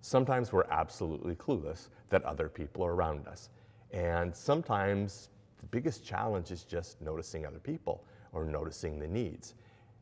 Sometimes 0.00 0.52
we're 0.52 0.66
absolutely 0.70 1.34
clueless 1.34 1.88
that 2.10 2.22
other 2.24 2.48
people 2.48 2.84
are 2.84 2.94
around 2.94 3.26
us. 3.26 3.50
And 3.92 4.34
sometimes 4.34 5.30
the 5.58 5.66
biggest 5.66 6.04
challenge 6.04 6.50
is 6.50 6.64
just 6.64 7.00
noticing 7.00 7.46
other 7.46 7.58
people 7.58 8.04
or 8.32 8.44
noticing 8.44 8.98
the 8.98 9.06
needs. 9.06 9.54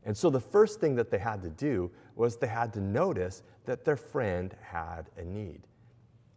And 0.05 0.17
so 0.17 0.29
the 0.31 0.41
first 0.41 0.81
thing 0.81 0.95
that 0.97 1.11
they 1.11 1.19
had 1.19 1.43
to 1.43 1.51
do 1.51 1.91
was 2.15 2.37
they 2.37 2.47
had 2.47 2.73
to 2.75 2.81
notice 2.81 3.43
that 3.65 3.85
their 3.85 3.97
friend 3.97 4.55
had 4.61 5.11
a 5.17 5.25
need. 5.25 5.63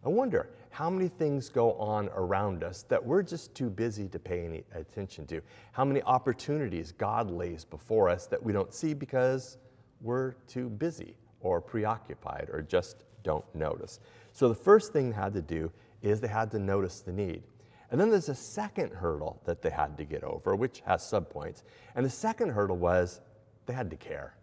I 0.06 0.10
wonder 0.10 0.50
how 0.70 0.90
many 0.90 1.08
things 1.08 1.50
go 1.50 1.74
on 1.74 2.10
around 2.10 2.64
us 2.64 2.84
that 2.84 3.04
we're 3.04 3.24
just 3.24 3.54
too 3.56 3.70
busy 3.70 4.08
to 4.10 4.20
pay 4.20 4.46
any 4.46 4.64
attention 4.74 5.26
to. 5.28 5.42
How 5.72 5.84
many 5.84 6.02
opportunities 6.04 6.92
God 6.92 7.30
lays 7.30 7.66
before 7.66 8.08
us 8.08 8.28
that 8.28 8.42
we 8.42 8.54
don't 8.54 8.74
see 8.74 8.94
because 8.94 9.58
we're 10.02 10.34
too 10.48 10.70
busy 10.70 11.18
or 11.42 11.60
preoccupied 11.60 12.50
or 12.52 12.62
just 12.62 13.04
don't 13.24 13.44
notice. 13.56 14.00
So 14.34 14.48
the 14.48 14.56
first 14.56 14.94
thing 14.94 15.10
they 15.10 15.16
had 15.16 15.34
to 15.34 15.42
do 15.42 15.72
is 16.02 16.20
they 16.20 16.28
had 16.28 16.52
to 16.52 16.60
notice 16.60 17.02
the 17.02 17.12
need. 17.12 17.44
And 17.90 18.00
then 18.00 18.10
there's 18.10 18.30
a 18.30 18.36
second 18.36 18.92
hurdle 18.92 19.42
that 19.46 19.62
they 19.62 19.70
had 19.70 19.98
to 19.98 20.04
get 20.04 20.24
over, 20.24 20.56
which 20.56 20.82
has 20.86 21.02
subpoints. 21.02 21.64
And 21.96 22.06
the 22.06 22.10
second 22.10 22.50
hurdle 22.50 22.78
was 22.78 23.22
they 23.66 23.74
had 23.74 23.90
to 23.92 23.96
care. 23.96 24.36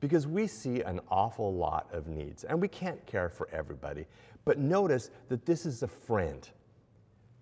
Because 0.00 0.26
we 0.26 0.46
see 0.46 0.82
an 0.82 1.00
awful 1.10 1.54
lot 1.54 1.88
of 1.92 2.06
needs, 2.06 2.44
and 2.44 2.60
we 2.60 2.68
can't 2.68 3.04
care 3.06 3.28
for 3.28 3.48
everybody. 3.52 4.06
But 4.44 4.58
notice 4.58 5.10
that 5.28 5.44
this 5.44 5.66
is 5.66 5.82
a 5.82 5.88
friend. 5.88 6.48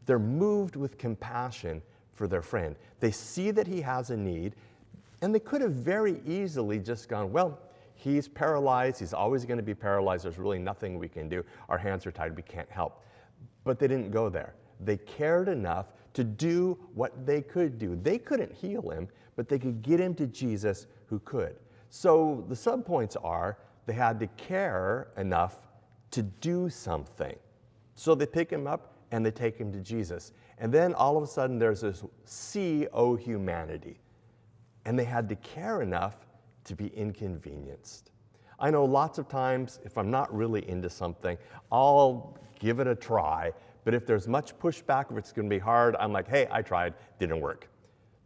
They're 0.06 0.18
moved 0.18 0.74
with 0.74 0.98
compassion 0.98 1.82
for 2.14 2.26
their 2.26 2.42
friend. 2.42 2.74
They 2.98 3.12
see 3.12 3.52
that 3.52 3.66
he 3.66 3.80
has 3.80 4.10
a 4.10 4.16
need, 4.16 4.54
and 5.22 5.34
they 5.34 5.40
could 5.40 5.60
have 5.60 5.72
very 5.72 6.20
easily 6.26 6.78
just 6.78 7.08
gone, 7.08 7.32
Well, 7.32 7.60
he's 7.94 8.28
paralyzed. 8.28 9.00
He's 9.00 9.14
always 9.14 9.44
going 9.44 9.58
to 9.58 9.62
be 9.62 9.74
paralyzed. 9.74 10.24
There's 10.24 10.38
really 10.38 10.58
nothing 10.58 10.98
we 10.98 11.08
can 11.08 11.28
do. 11.28 11.44
Our 11.68 11.78
hands 11.78 12.06
are 12.06 12.12
tied. 12.12 12.36
We 12.36 12.42
can't 12.42 12.70
help. 12.70 13.04
But 13.68 13.78
they 13.78 13.86
didn't 13.86 14.12
go 14.12 14.30
there. 14.30 14.54
They 14.80 14.96
cared 14.96 15.46
enough 15.46 15.92
to 16.14 16.24
do 16.24 16.78
what 16.94 17.26
they 17.26 17.42
could 17.42 17.78
do. 17.78 18.00
They 18.02 18.16
couldn't 18.16 18.50
heal 18.50 18.88
him, 18.88 19.08
but 19.36 19.46
they 19.46 19.58
could 19.58 19.82
get 19.82 20.00
him 20.00 20.14
to 20.14 20.26
Jesus 20.26 20.86
who 21.04 21.18
could. 21.18 21.54
So 21.90 22.46
the 22.48 22.54
subpoints 22.54 23.14
are 23.22 23.58
they 23.84 23.92
had 23.92 24.18
to 24.20 24.26
care 24.38 25.08
enough 25.18 25.56
to 26.12 26.22
do 26.22 26.70
something. 26.70 27.36
So 27.94 28.14
they 28.14 28.24
pick 28.24 28.48
him 28.50 28.66
up 28.66 28.94
and 29.10 29.26
they 29.26 29.30
take 29.30 29.58
him 29.58 29.70
to 29.72 29.80
Jesus. 29.80 30.32
And 30.56 30.72
then 30.72 30.94
all 30.94 31.18
of 31.18 31.22
a 31.22 31.26
sudden 31.26 31.58
there's 31.58 31.82
this 31.82 32.02
sea 32.24 32.86
o 32.94 33.16
humanity. 33.16 34.00
And 34.86 34.98
they 34.98 35.04
had 35.04 35.28
to 35.28 35.36
care 35.36 35.82
enough 35.82 36.26
to 36.64 36.74
be 36.74 36.86
inconvenienced. 36.86 38.12
I 38.58 38.70
know 38.70 38.84
lots 38.84 39.18
of 39.18 39.28
times 39.28 39.80
if 39.84 39.96
I'm 39.96 40.10
not 40.10 40.34
really 40.34 40.68
into 40.68 40.90
something, 40.90 41.38
I'll 41.70 42.36
give 42.58 42.80
it 42.80 42.86
a 42.86 42.94
try. 42.94 43.52
But 43.84 43.94
if 43.94 44.04
there's 44.04 44.26
much 44.28 44.58
pushback, 44.58 45.10
if 45.10 45.16
it's 45.16 45.32
going 45.32 45.48
to 45.48 45.54
be 45.54 45.60
hard, 45.60 45.96
I'm 45.96 46.12
like, 46.12 46.28
hey, 46.28 46.48
I 46.50 46.62
tried, 46.62 46.94
didn't 47.18 47.40
work. 47.40 47.68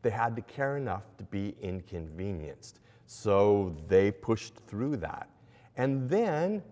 They 0.02 0.10
had 0.10 0.34
to 0.36 0.42
care 0.42 0.76
enough 0.76 1.04
to 1.18 1.24
be 1.24 1.54
inconvenienced. 1.60 2.80
So 3.06 3.76
they 3.88 4.10
pushed 4.10 4.54
through 4.66 4.96
that. 4.98 5.28
And 5.76 6.08
then 6.08 6.62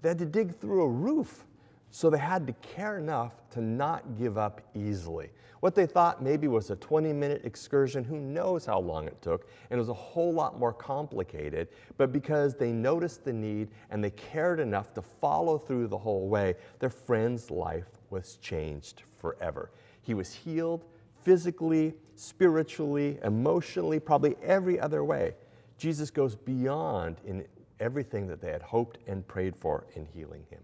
they 0.00 0.08
had 0.08 0.18
to 0.18 0.26
dig 0.26 0.58
through 0.58 0.82
a 0.82 0.88
roof. 0.88 1.44
So 1.94 2.08
they 2.08 2.18
had 2.18 2.46
to 2.46 2.54
care 2.54 2.98
enough 2.98 3.34
to 3.50 3.60
not 3.60 4.16
give 4.16 4.38
up 4.38 4.62
easily. 4.74 5.28
What 5.60 5.74
they 5.74 5.84
thought 5.84 6.22
maybe 6.22 6.48
was 6.48 6.70
a 6.70 6.76
20 6.76 7.12
minute 7.12 7.42
excursion, 7.44 8.02
who 8.02 8.18
knows 8.18 8.64
how 8.64 8.80
long 8.80 9.06
it 9.06 9.20
took, 9.20 9.48
and 9.70 9.76
it 9.76 9.80
was 9.80 9.90
a 9.90 9.94
whole 9.94 10.32
lot 10.32 10.58
more 10.58 10.72
complicated. 10.72 11.68
But 11.98 12.10
because 12.10 12.56
they 12.56 12.72
noticed 12.72 13.24
the 13.24 13.32
need 13.34 13.68
and 13.90 14.02
they 14.02 14.10
cared 14.10 14.58
enough 14.58 14.94
to 14.94 15.02
follow 15.02 15.58
through 15.58 15.88
the 15.88 15.98
whole 15.98 16.28
way, 16.28 16.54
their 16.78 16.90
friend's 16.90 17.50
life 17.50 17.90
was 18.08 18.36
changed 18.36 19.02
forever. 19.20 19.70
He 20.00 20.14
was 20.14 20.32
healed 20.32 20.86
physically, 21.22 21.92
spiritually, 22.16 23.18
emotionally, 23.22 24.00
probably 24.00 24.34
every 24.42 24.80
other 24.80 25.04
way. 25.04 25.34
Jesus 25.76 26.10
goes 26.10 26.36
beyond 26.36 27.18
in 27.26 27.44
everything 27.80 28.26
that 28.28 28.40
they 28.40 28.50
had 28.50 28.62
hoped 28.62 28.98
and 29.06 29.28
prayed 29.28 29.54
for 29.54 29.86
in 29.94 30.06
healing 30.06 30.46
him. 30.48 30.62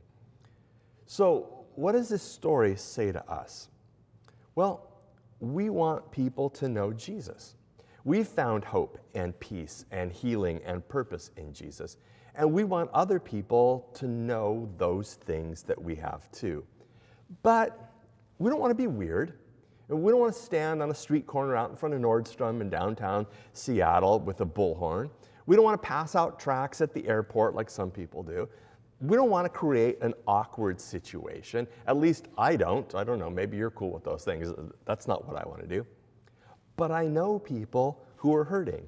So, 1.11 1.65
what 1.75 1.93
does 1.93 2.11
this 2.11 2.23
story 2.23 2.77
say 2.77 3.13
to 3.13 3.31
us? 3.31 3.71
Well, 4.55 4.91
we 5.41 5.71
want 5.71 6.11
people 6.11 6.51
to 6.51 6.69
know 6.69 6.93
Jesus. 6.93 7.55
We've 8.05 8.29
found 8.29 8.63
hope 8.63 8.99
and 9.15 9.39
peace 9.41 9.87
and 9.91 10.13
healing 10.13 10.61
and 10.67 10.87
purpose 10.87 11.31
in 11.39 11.55
Jesus. 11.55 11.97
And 12.35 12.53
we 12.53 12.63
want 12.63 12.91
other 12.93 13.19
people 13.19 13.89
to 13.95 14.07
know 14.07 14.69
those 14.77 15.15
things 15.15 15.63
that 15.63 15.81
we 15.81 15.95
have 15.95 16.31
too. 16.31 16.63
But 17.43 17.91
we 18.39 18.51
don't 18.51 18.61
want 18.61 18.73
to 18.73 18.75
be 18.75 18.87
weird. 18.87 19.33
And 19.89 20.03
we 20.03 20.13
don't 20.13 20.21
want 20.21 20.35
to 20.35 20.41
stand 20.41 20.83
on 20.83 20.91
a 20.91 20.95
street 20.95 21.27
corner 21.27 21.57
out 21.57 21.71
in 21.71 21.77
front 21.77 21.95
of 21.95 22.03
Nordstrom 22.03 22.61
in 22.61 22.69
downtown 22.69 23.27
Seattle 23.55 24.21
with 24.21 24.43
a 24.43 24.47
bullhorn. 24.47 25.09
We 25.47 25.57
don't 25.57 25.65
want 25.65 25.81
to 25.83 25.89
pass 25.89 26.15
out 26.15 26.39
tracts 26.39 26.83
at 26.83 26.93
the 26.93 27.09
airport 27.09 27.55
like 27.55 27.71
some 27.71 27.91
people 27.91 28.23
do. 28.23 28.47
We 29.01 29.17
don't 29.17 29.31
want 29.31 29.45
to 29.45 29.49
create 29.49 30.01
an 30.03 30.15
awkward 30.27 30.81
situation. 30.81 31.69
At 31.87 31.97
least 31.99 32.27
I 32.37 32.57
don't. 32.57 32.93
I 32.95 33.05
don't 33.05 33.19
know, 33.19 33.31
maybe 33.31 33.57
you're 33.57 33.71
cool 33.71 33.93
with 33.93 34.05
those 34.05 34.25
things. 34.25 34.53
That's 34.87 35.07
not 35.07 35.27
what 35.27 35.37
I 35.37 35.47
want 35.47 35.61
to 35.61 35.69
do. 35.69 35.87
But 36.77 36.91
I 36.91 37.07
know 37.07 37.39
people 37.39 38.05
who 38.17 38.35
are 38.35 38.45
hurting. 38.45 38.87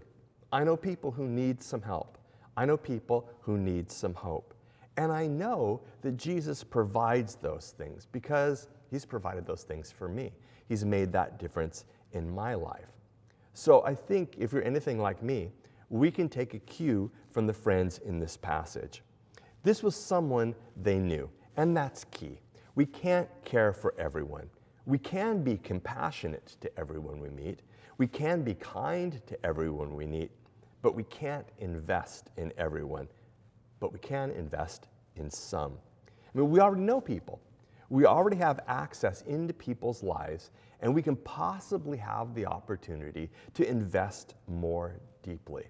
I 0.53 0.65
know 0.65 0.77
people 0.77 1.11
who 1.13 1.29
need 1.29 1.63
some 1.63 1.83
help. 1.83 2.19
I 2.57 2.65
know 2.65 2.77
people 2.77 3.31
who 3.41 3.57
need 3.57 3.91
some 3.91 4.15
hope. 4.15 4.55
And 4.97 5.13
I 5.13 5.27
know 5.27 5.81
that 6.03 6.17
Jesus 6.17 6.65
provides 6.65 7.37
those 7.37 7.75
things 7.79 8.07
because 8.11 8.69
he's 8.91 9.05
provided 9.05 9.47
those 9.47 9.63
things 9.63 9.93
for 9.93 10.09
me. 10.09 10.33
He's 10.69 10.85
made 10.85 11.13
that 11.13 11.39
difference 11.39 11.85
in 12.13 12.29
my 12.29 12.55
life. 12.55 12.91
So 13.55 13.85
I 13.85 13.95
think 13.95 14.35
if 14.39 14.53
you're 14.53 14.65
anything 14.65 14.99
like 14.99 15.23
me, 15.23 15.53
we 15.89 16.11
can 16.11 16.29
take 16.29 16.55
a 16.55 16.59
cue 16.59 17.11
from 17.31 17.47
the 17.47 17.53
friends 17.53 17.99
in 17.99 18.19
this 18.19 18.37
passage. 18.37 19.03
This 19.63 19.83
was 19.83 19.95
someone 19.95 20.55
they 20.83 20.99
knew, 20.99 21.31
and 21.57 21.77
that's 21.77 22.05
key. 22.05 22.41
We 22.75 22.87
can't 22.87 23.29
care 23.45 23.73
for 23.73 23.95
everyone. 23.99 24.49
We 24.87 24.99
can 24.99 25.43
be 25.43 25.59
compassionate 25.59 26.57
to 26.61 26.79
everyone 26.79 27.21
we 27.21 27.29
meet. 27.29 27.61
We 27.99 28.07
can 28.07 28.43
be 28.43 28.55
kind 28.55 29.21
to 29.27 29.47
everyone 29.47 29.95
we 29.95 30.07
meet, 30.07 30.31
but 30.81 30.95
we 30.95 31.05
can't 31.05 31.47
invest 31.59 32.31
in 32.39 32.53
everyone. 32.57 33.09
But 33.81 33.93
we 33.93 33.99
can 33.99 34.31
invest 34.31 34.89
in 35.17 35.31
some. 35.31 35.75
I 36.09 36.39
mean, 36.39 36.51
we 36.51 36.61
already 36.61 36.83
know 36.83 37.01
people. 37.01 37.41
We 37.91 38.07
already 38.07 38.37
have 38.37 38.61
access 38.69 39.23
into 39.23 39.53
people's 39.53 40.03
lives, 40.03 40.53
and 40.81 40.95
we 40.95 41.03
can 41.03 41.17
possibly 41.17 41.99
have 41.99 42.35
the 42.35 42.47
opportunity 42.47 43.29
to 43.55 43.69
invest 43.69 44.35
more 44.47 45.01
deeply. 45.23 45.65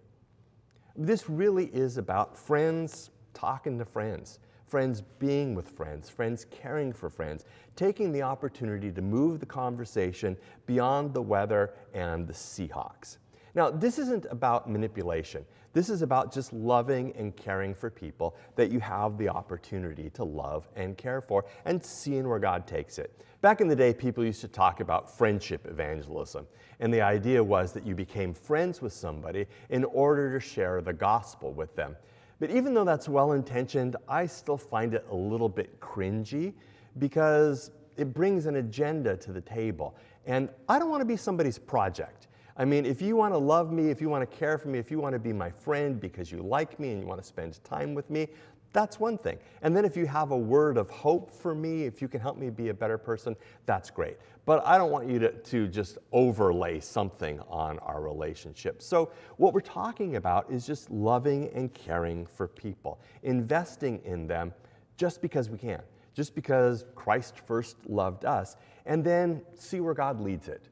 This 0.95 1.29
really 1.29 1.67
is 1.67 1.97
about 1.97 2.37
friends 2.37 3.11
talking 3.35 3.79
to 3.79 3.85
friends, 3.85 4.39
friends 4.67 5.03
being 5.19 5.55
with 5.55 5.69
friends, 5.69 6.09
friends 6.09 6.47
caring 6.51 6.93
for 6.93 7.11
friends, 7.11 7.45
taking 7.77 8.13
the 8.13 8.23
opportunity 8.23 8.91
to 8.93 9.03
move 9.03 9.41
the 9.41 9.47
conversation 9.47 10.37
beyond 10.67 11.13
the 11.13 11.23
weather 11.23 11.75
and 11.93 12.27
the 12.27 12.33
Seahawks. 12.33 13.19
Now, 13.55 13.71
this 13.71 13.99
isn't 13.99 14.27
about 14.31 14.71
manipulation. 14.71 15.45
This 15.73 15.89
is 15.89 16.03
about 16.03 16.33
just 16.33 16.53
loving 16.53 17.13
and 17.17 17.37
caring 17.37 17.75
for 17.75 17.91
people 17.91 18.37
that 18.57 18.71
you 18.71 18.81
have 18.81 19.19
the 19.19 19.29
opportunity 19.29 20.11
to 20.11 20.25
love 20.25 20.69
and 20.77 20.97
care 20.97 21.21
for 21.21 21.45
and 21.65 21.85
seeing 21.85 22.29
where 22.29 22.39
God 22.39 22.67
takes 22.67 22.99
it. 22.99 23.23
Back 23.41 23.61
in 23.61 23.69
the 23.69 23.77
day, 23.77 23.95
people 23.95 24.25
used 24.25 24.41
to 24.43 24.49
talk 24.49 24.81
about 24.81 25.17
friendship 25.17 25.67
evangelism. 25.67 26.47
And 26.81 26.93
the 26.93 27.01
idea 27.01 27.43
was 27.43 27.73
that 27.73 27.87
you 27.87 27.95
became 27.95 28.35
friends 28.35 28.83
with 28.83 28.93
somebody 28.93 29.47
in 29.71 29.85
order 29.85 30.33
to 30.33 30.41
share 30.41 30.81
the 30.81 30.93
gospel 30.93 31.53
with 31.53 31.75
them. 31.75 31.97
But 32.41 32.51
even 32.51 32.75
though 32.75 32.85
that's 32.85 33.09
well 33.09 33.33
intentioned, 33.33 33.97
I 34.09 34.27
still 34.27 34.57
find 34.57 34.95
it 34.95 35.07
a 35.11 35.15
little 35.15 35.49
bit 35.49 35.79
cringy 35.79 36.55
because 36.99 37.71
it 37.97 38.15
brings 38.15 38.47
an 38.47 38.57
agenda 38.57 39.17
to 39.19 39.33
the 39.33 39.43
table. 39.43 39.95
And 40.27 40.49
I 40.69 40.79
don't 40.79 40.91
want 40.91 41.03
to 41.03 41.07
be 41.07 41.17
somebody's 41.17 41.59
project. 41.59 42.29
I 42.57 42.65
mean, 42.65 42.85
if 42.85 43.01
you 43.01 43.15
want 43.15 43.35
to 43.35 43.39
love 43.39 43.73
me, 43.73 43.91
if 43.91 44.01
you 44.01 44.09
want 44.09 44.29
to 44.29 44.37
care 44.37 44.59
for 44.59 44.69
me, 44.69 44.79
if 44.79 44.91
you 44.91 44.99
want 44.99 45.13
to 45.13 45.19
be 45.19 45.33
my 45.33 45.51
friend 45.51 46.01
because 46.01 46.33
you 46.33 46.43
like 46.43 46.81
me 46.81 46.91
and 46.93 47.01
you 47.01 47.07
want 47.07 47.21
to 47.21 47.27
spend 47.27 47.63
time 47.63 47.95
with 47.95 48.09
me, 48.11 48.29
that's 48.73 49.01
one 49.01 49.19
thing. 49.19 49.39
And 49.63 49.77
then 49.77 49.85
if 49.85 49.97
you 49.97 50.07
have 50.07 50.31
a 50.31 50.39
word 50.39 50.77
of 50.77 50.89
hope 50.91 51.33
for 51.33 51.55
me, 51.55 51.85
if 51.85 52.01
you 52.01 52.09
can 52.09 52.21
help 52.21 52.37
me 52.37 52.51
be 52.51 52.69
a 52.69 52.75
better 52.75 52.99
person, 52.99 53.35
that's 53.67 53.91
great. 53.91 54.17
But 54.45 54.65
I 54.67 54.79
don't 54.79 54.91
want 54.91 55.09
you 55.09 55.19
to, 55.19 55.33
to 55.33 55.69
just 55.69 55.99
overlay 56.13 56.81
something 56.81 57.41
on 57.49 57.79
our 57.81 58.01
relationship. 58.01 58.81
So, 58.81 59.11
what 59.37 59.53
we're 59.55 59.61
talking 59.61 60.17
about 60.17 60.51
is 60.51 60.67
just 60.67 60.91
loving 60.91 61.51
and 61.55 61.73
caring 61.75 62.27
for 62.27 62.47
people, 62.47 63.01
investing 63.23 64.01
in 64.05 64.27
them 64.27 64.55
just 64.97 65.21
because 65.21 65.51
we 65.51 65.59
can, 65.59 65.83
just 66.15 66.35
because 66.35 66.85
Christ 66.95 67.39
first 67.47 67.77
loved 67.89 68.25
us, 68.25 68.57
and 68.87 69.05
then 69.05 69.43
see 69.55 69.81
where 69.81 69.95
God 69.95 70.21
leads 70.21 70.49
it. 70.49 70.69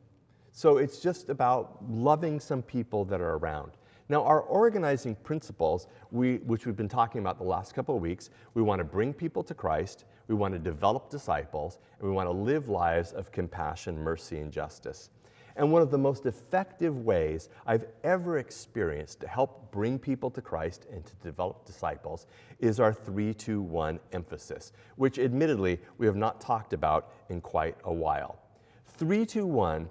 So, 0.53 0.79
it's 0.79 1.01
just 1.01 1.29
about 1.31 1.85
loving 1.91 2.39
some 2.41 2.63
people 2.63 3.05
that 3.07 3.21
are 3.21 3.37
around. 3.37 3.73
Now, 4.11 4.25
our 4.25 4.41
organizing 4.41 5.15
principles, 5.17 5.87
we, 6.11 6.37
which 6.39 6.65
we've 6.65 6.77
been 6.77 6.89
talking 6.89 7.21
about 7.21 7.37
the 7.37 7.45
last 7.45 7.75
couple 7.75 7.95
of 7.95 8.01
weeks, 8.01 8.31
we 8.55 8.63
want 8.63 8.79
to 8.79 8.85
bring 8.85 9.13
people 9.13 9.43
to 9.43 9.53
Christ, 9.53 10.07
we 10.29 10.35
want 10.35 10.55
to 10.55 10.59
develop 10.59 11.11
disciples, 11.11 11.79
and 11.99 12.09
we 12.09 12.15
want 12.15 12.27
to 12.27 12.33
live 12.33 12.71
lives 12.71 13.13
of 13.13 13.31
compassion, 13.31 13.99
mercy, 13.99 14.39
and 14.39 14.51
justice. 14.51 15.11
And 15.57 15.73
one 15.73 15.83
of 15.83 15.91
the 15.91 15.99
most 15.99 16.25
effective 16.25 17.05
ways 17.05 17.51
I've 17.67 17.85
ever 18.05 18.39
experienced 18.39 19.21
to 19.21 19.29
help 19.29 19.71
bring 19.73 19.99
people 19.99 20.31
to 20.31 20.41
Christ 20.41 20.87
and 20.91 21.05
to 21.05 21.15
develop 21.17 21.67
disciples 21.67 22.27
is 22.61 22.81
our 22.81 22.95
321 22.95 23.99
emphasis, 24.13 24.73
which 24.97 25.19
admittedly 25.19 25.81
we 25.99 26.07
have 26.07 26.17
not 26.17 26.41
talked 26.41 26.73
about 26.73 27.13
in 27.29 27.41
quite 27.41 27.77
a 27.85 27.93
while. 27.93 28.39
321 28.87 29.91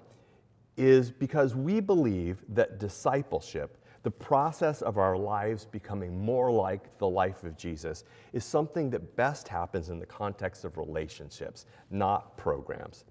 is 0.78 1.10
because 1.10 1.54
we 1.54 1.80
believe 1.80 2.42
that 2.48 2.78
discipleship 2.78 3.77
the 4.02 4.10
process 4.10 4.80
of 4.82 4.96
our 4.96 5.16
lives 5.16 5.64
becoming 5.64 6.24
more 6.24 6.50
like 6.50 6.96
the 6.98 7.08
life 7.08 7.44
of 7.44 7.56
Jesus 7.56 8.04
is 8.32 8.44
something 8.44 8.90
that 8.90 9.16
best 9.16 9.48
happens 9.48 9.90
in 9.90 9.98
the 9.98 10.06
context 10.06 10.64
of 10.64 10.76
relationships, 10.76 11.66
not 11.90 12.36
programs. 12.36 13.04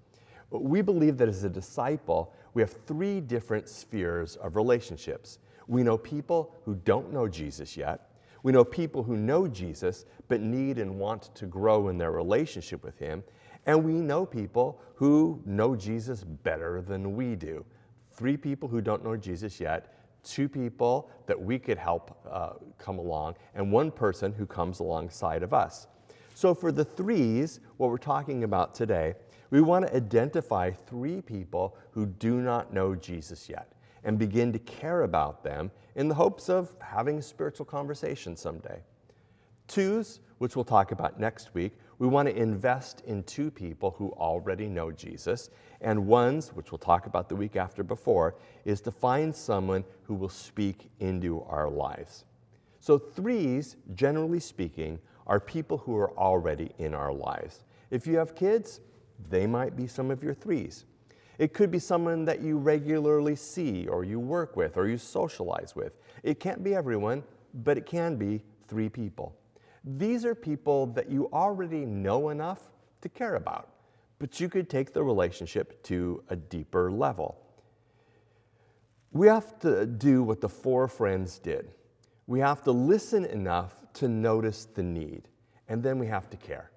We 0.50 0.80
believe 0.80 1.18
that 1.18 1.28
as 1.28 1.44
a 1.44 1.50
disciple, 1.50 2.32
we 2.54 2.62
have 2.62 2.72
three 2.86 3.20
different 3.20 3.68
spheres 3.68 4.36
of 4.36 4.56
relationships. 4.56 5.40
We 5.66 5.82
know 5.82 5.98
people 5.98 6.54
who 6.64 6.74
don't 6.74 7.12
know 7.12 7.28
Jesus 7.28 7.76
yet. 7.76 8.10
We 8.42 8.52
know 8.52 8.64
people 8.64 9.02
who 9.02 9.16
know 9.16 9.46
Jesus 9.46 10.06
but 10.28 10.40
need 10.40 10.78
and 10.78 10.98
want 10.98 11.34
to 11.34 11.46
grow 11.46 11.88
in 11.88 11.98
their 11.98 12.12
relationship 12.12 12.82
with 12.82 12.98
Him. 12.98 13.22
And 13.66 13.84
we 13.84 13.92
know 13.94 14.24
people 14.24 14.80
who 14.94 15.42
know 15.44 15.76
Jesus 15.76 16.24
better 16.24 16.80
than 16.80 17.14
we 17.14 17.36
do. 17.36 17.64
Three 18.12 18.36
people 18.38 18.68
who 18.68 18.80
don't 18.80 19.04
know 19.04 19.16
Jesus 19.16 19.60
yet 19.60 19.92
two 20.22 20.48
people 20.48 21.10
that 21.26 21.40
we 21.40 21.58
could 21.58 21.78
help 21.78 22.18
uh, 22.30 22.54
come 22.78 22.98
along, 22.98 23.34
and 23.54 23.72
one 23.72 23.90
person 23.90 24.32
who 24.32 24.46
comes 24.46 24.80
alongside 24.80 25.42
of 25.42 25.52
us. 25.52 25.86
So, 26.34 26.54
for 26.54 26.70
the 26.70 26.84
threes, 26.84 27.60
what 27.78 27.90
we're 27.90 27.98
talking 27.98 28.44
about 28.44 28.74
today, 28.74 29.14
we 29.50 29.60
want 29.60 29.86
to 29.86 29.96
identify 29.96 30.70
three 30.70 31.20
people 31.20 31.76
who 31.90 32.06
do 32.06 32.40
not 32.40 32.72
know 32.72 32.94
Jesus 32.94 33.48
yet 33.48 33.72
and 34.04 34.18
begin 34.18 34.52
to 34.52 34.58
care 34.60 35.02
about 35.02 35.42
them 35.42 35.70
in 35.96 36.08
the 36.08 36.14
hopes 36.14 36.48
of 36.48 36.72
having 36.80 37.18
a 37.18 37.22
spiritual 37.22 37.66
conversation 37.66 38.36
someday. 38.36 38.80
Twos, 39.66 40.20
which 40.38 40.56
we'll 40.56 40.64
talk 40.64 40.92
about 40.92 41.20
next 41.20 41.54
week, 41.54 41.72
we 41.98 42.06
want 42.06 42.28
to 42.28 42.36
invest 42.36 43.02
in 43.06 43.22
two 43.24 43.50
people 43.50 43.92
who 43.92 44.10
already 44.12 44.68
know 44.68 44.90
Jesus. 44.90 45.50
And 45.80 46.06
ones, 46.06 46.50
which 46.54 46.70
we'll 46.70 46.78
talk 46.78 47.06
about 47.06 47.28
the 47.28 47.36
week 47.36 47.56
after 47.56 47.82
before, 47.82 48.36
is 48.64 48.80
to 48.82 48.90
find 48.90 49.34
someone 49.34 49.84
who 50.04 50.14
will 50.14 50.28
speak 50.28 50.90
into 51.00 51.42
our 51.42 51.68
lives. 51.68 52.24
So, 52.80 52.98
threes, 52.98 53.76
generally 53.94 54.40
speaking, 54.40 55.00
are 55.26 55.40
people 55.40 55.78
who 55.78 55.96
are 55.96 56.16
already 56.16 56.70
in 56.78 56.94
our 56.94 57.12
lives. 57.12 57.64
If 57.90 58.06
you 58.06 58.16
have 58.16 58.34
kids, 58.34 58.80
they 59.28 59.46
might 59.46 59.76
be 59.76 59.86
some 59.86 60.10
of 60.10 60.22
your 60.22 60.34
threes. 60.34 60.84
It 61.38 61.52
could 61.52 61.70
be 61.70 61.78
someone 61.78 62.24
that 62.24 62.40
you 62.40 62.58
regularly 62.58 63.36
see 63.36 63.86
or 63.86 64.04
you 64.04 64.18
work 64.18 64.56
with 64.56 64.76
or 64.76 64.88
you 64.88 64.98
socialize 64.98 65.76
with. 65.76 65.98
It 66.22 66.40
can't 66.40 66.64
be 66.64 66.74
everyone, 66.74 67.22
but 67.54 67.78
it 67.78 67.86
can 67.86 68.16
be 68.16 68.42
three 68.66 68.88
people. 68.88 69.36
These 69.84 70.24
are 70.24 70.34
people 70.34 70.86
that 70.88 71.10
you 71.10 71.28
already 71.32 71.84
know 71.84 72.30
enough 72.30 72.60
to 73.00 73.08
care 73.08 73.36
about, 73.36 73.70
but 74.18 74.40
you 74.40 74.48
could 74.48 74.68
take 74.68 74.92
the 74.92 75.02
relationship 75.02 75.82
to 75.84 76.22
a 76.28 76.36
deeper 76.36 76.90
level. 76.90 77.40
We 79.12 79.26
have 79.28 79.58
to 79.60 79.86
do 79.86 80.22
what 80.22 80.40
the 80.40 80.48
four 80.48 80.88
friends 80.88 81.38
did. 81.38 81.70
We 82.26 82.40
have 82.40 82.62
to 82.64 82.72
listen 82.72 83.24
enough 83.24 83.74
to 83.94 84.08
notice 84.08 84.66
the 84.66 84.82
need, 84.82 85.28
and 85.68 85.82
then 85.82 85.98
we 85.98 86.06
have 86.06 86.28
to 86.30 86.36
care 86.36 86.70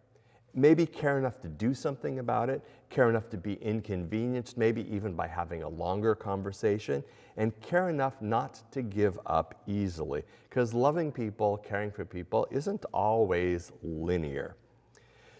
maybe 0.54 0.86
care 0.86 1.18
enough 1.18 1.40
to 1.42 1.48
do 1.48 1.74
something 1.74 2.20
about 2.20 2.50
it, 2.50 2.62
care 2.90 3.10
enough 3.10 3.30
to 3.30 3.38
be 3.38 3.54
inconvenienced, 3.56 4.58
maybe 4.58 4.94
even 4.94 5.14
by 5.14 5.28
having 5.28 5.64
a 5.64 5.70
longer 5.70 6.16
conversation, 6.16 7.04
and 7.38 7.60
care 7.62 7.90
enough 7.90 8.22
not 8.22 8.62
to 8.72 8.82
give 8.82 9.18
up 9.26 9.62
easily. 9.68 10.24
Because 10.50 10.74
loving 10.74 11.12
people, 11.12 11.58
caring 11.58 11.92
for 11.92 12.06
people, 12.06 12.48
isn't 12.52 12.86
always 12.94 13.72
linear. 13.82 14.56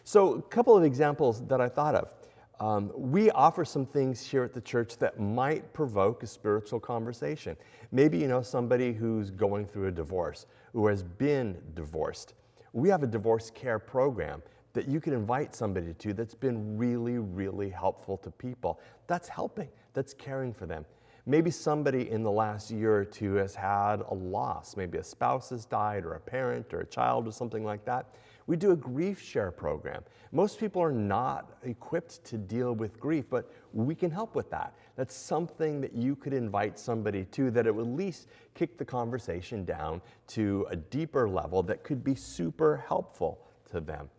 So, 0.04 0.36
a 0.36 0.42
couple 0.42 0.76
of 0.76 0.84
examples 0.84 1.46
that 1.48 1.62
I 1.62 1.70
thought 1.70 1.96
of. 1.96 2.12
Um, 2.60 2.92
we 2.96 3.32
offer 3.32 3.66
some 3.66 3.88
things 3.88 4.22
here 4.22 4.44
at 4.44 4.54
the 4.54 4.62
church 4.62 4.98
that 4.98 5.20
might 5.20 5.74
provoke 5.74 6.22
a 6.22 6.28
spiritual 6.28 6.80
conversation. 6.80 7.58
Maybe 7.92 8.20
you 8.20 8.28
know 8.28 8.44
somebody 8.44 8.94
who's 8.94 9.32
going 9.32 9.66
through 9.66 9.88
a 9.88 9.92
divorce, 9.92 10.46
who 10.72 10.86
has 10.86 11.02
been 11.02 11.58
divorced. 11.74 12.36
We 12.74 12.88
have 12.90 13.02
a 13.02 13.08
divorce 13.08 13.50
care 13.50 13.80
program 13.80 14.44
that 14.74 14.88
you 14.88 15.00
can 15.00 15.14
invite 15.14 15.54
somebody 15.56 15.94
to 15.94 16.14
that's 16.14 16.36
been 16.36 16.78
really, 16.78 17.18
really 17.18 17.70
helpful 17.70 18.18
to 18.18 18.32
people. 18.32 18.80
That's 19.08 19.28
helping, 19.28 19.70
that's 19.94 20.14
caring 20.14 20.54
for 20.54 20.66
them. 20.66 20.86
Maybe 21.28 21.52
somebody 21.52 22.10
in 22.10 22.24
the 22.24 22.32
last 22.32 22.72
year 22.72 22.96
or 22.96 23.06
two 23.06 23.36
has 23.36 23.54
had 23.54 24.02
a 24.10 24.14
loss. 24.14 24.76
Maybe 24.76 24.98
a 24.98 25.04
spouse 25.04 25.52
has 25.52 25.66
died, 25.66 26.04
or 26.04 26.14
a 26.14 26.20
parent, 26.20 26.74
or 26.74 26.80
a 26.80 26.86
child, 26.86 27.28
or 27.28 27.32
something 27.32 27.64
like 27.64 27.86
that. 27.86 28.16
We 28.48 28.58
do 28.58 28.72
a 28.72 28.76
grief 28.76 29.22
share 29.22 29.52
program. 29.52 30.04
Most 30.32 30.60
people 30.60 30.82
are 30.82 30.92
not 30.92 31.60
equipped 31.64 32.24
to 32.26 32.38
deal 32.38 32.74
with 32.74 33.00
grief, 33.00 33.26
but 33.30 33.52
we 33.72 33.94
can 33.94 34.10
help 34.10 34.34
with 34.34 34.50
that. 34.50 34.74
That's 34.96 35.16
something 35.16 35.80
that 35.82 35.94
you 35.94 36.16
could 36.16 36.34
invite 36.34 36.80
somebody 36.80 37.26
to 37.26 37.52
that 37.52 37.68
it 37.68 37.76
would 37.76 37.86
at 37.86 37.94
least 37.94 38.28
kick 38.56 38.80
the 38.80 38.86
conversation 38.86 39.64
down 39.64 40.02
to 40.30 40.66
a 40.72 40.76
deeper 40.76 41.30
level 41.30 41.62
that 41.64 41.84
could 41.84 42.04
be 42.04 42.16
super 42.16 42.84
helpful 42.88 43.46
to 43.72 43.80
them. 43.80 44.10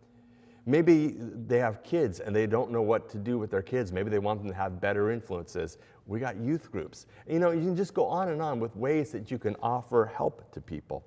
Maybe 0.65 1.17
they 1.19 1.59
have 1.59 1.83
kids 1.83 2.21
and 2.21 2.35
they 2.35 2.47
don't 2.47 2.71
know 2.71 2.83
what 2.83 3.09
to 3.11 3.19
do 3.19 3.39
with 3.39 3.51
their 3.51 3.63
kids. 3.63 3.93
Maybe 3.93 4.11
they 4.11 4.21
want 4.21 4.41
them 4.41 4.49
to 4.49 4.57
have 4.57 4.81
better 4.81 5.11
influences. 5.11 5.79
We 6.07 6.21
got 6.21 6.37
youth 6.37 6.71
groups. 6.71 7.07
You 7.29 7.41
know, 7.41 7.51
you 7.51 7.63
can 7.63 7.77
just 7.77 7.95
go 7.95 8.07
on 8.07 8.29
and 8.29 8.41
on 8.41 8.61
with 8.61 8.77
ways 8.77 9.11
that 9.13 9.31
you 9.31 9.39
can 9.39 9.57
offer 9.61 10.11
help 10.15 10.53
to 10.53 10.61
people. 10.61 11.05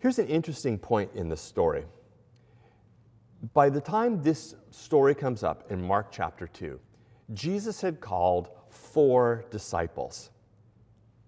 Here's 0.00 0.18
an 0.18 0.26
interesting 0.26 0.78
point 0.78 1.10
in 1.14 1.28
the 1.28 1.36
story. 1.36 1.84
By 3.54 3.68
the 3.68 3.80
time 3.80 4.22
this 4.22 4.56
story 4.70 5.14
comes 5.14 5.44
up 5.44 5.70
in 5.70 5.80
Mark 5.80 6.10
chapter 6.10 6.48
2, 6.48 6.80
Jesus 7.32 7.80
had 7.80 8.00
called 8.00 8.48
four 8.68 9.44
disciples, 9.50 10.30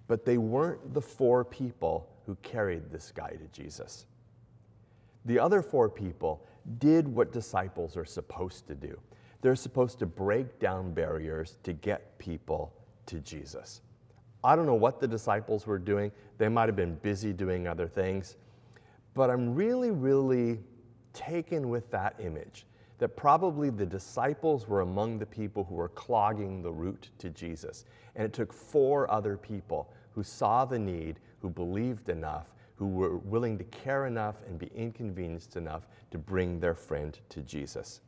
but 0.06 0.24
they 0.24 0.38
weren't 0.38 0.94
the 0.94 1.00
four 1.00 1.44
people 1.44 2.08
who 2.26 2.34
carried 2.36 2.90
this 2.90 3.12
guy 3.14 3.30
to 3.30 3.46
Jesus. 3.52 4.06
The 5.24 5.38
other 5.38 5.62
four 5.62 5.88
people 5.88 6.46
did 6.78 7.08
what 7.08 7.32
disciples 7.32 7.96
are 7.96 8.04
supposed 8.04 8.66
to 8.68 8.74
do. 8.74 8.98
They're 9.40 9.56
supposed 9.56 9.98
to 10.00 10.06
break 10.06 10.58
down 10.58 10.92
barriers 10.92 11.58
to 11.62 11.72
get 11.72 12.18
people 12.18 12.72
to 13.06 13.20
Jesus. 13.20 13.80
I 14.44 14.54
don't 14.54 14.66
know 14.66 14.74
what 14.74 15.00
the 15.00 15.08
disciples 15.08 15.66
were 15.66 15.78
doing. 15.78 16.12
They 16.38 16.48
might 16.48 16.68
have 16.68 16.76
been 16.76 16.96
busy 16.96 17.32
doing 17.32 17.66
other 17.66 17.88
things. 17.88 18.36
But 19.14 19.30
I'm 19.30 19.54
really, 19.54 19.90
really 19.90 20.60
taken 21.12 21.68
with 21.70 21.90
that 21.90 22.14
image 22.20 22.66
that 22.98 23.16
probably 23.16 23.70
the 23.70 23.86
disciples 23.86 24.68
were 24.68 24.80
among 24.80 25.18
the 25.18 25.26
people 25.26 25.64
who 25.64 25.76
were 25.76 25.88
clogging 25.88 26.62
the 26.62 26.70
route 26.70 27.10
to 27.18 27.30
Jesus. 27.30 27.84
And 28.16 28.24
it 28.24 28.32
took 28.32 28.52
four 28.52 29.10
other 29.10 29.36
people 29.36 29.90
who 30.12 30.22
saw 30.22 30.64
the 30.64 30.78
need, 30.78 31.20
who 31.40 31.48
believed 31.48 32.08
enough, 32.08 32.52
who 32.78 32.86
were 32.86 33.18
willing 33.18 33.58
to 33.58 33.64
care 33.64 34.06
enough 34.06 34.36
and 34.46 34.58
be 34.58 34.70
inconvenienced 34.74 35.56
enough 35.56 35.88
to 36.12 36.18
bring 36.18 36.60
their 36.60 36.74
friend 36.74 37.18
to 37.28 37.40
Jesus. 37.42 38.00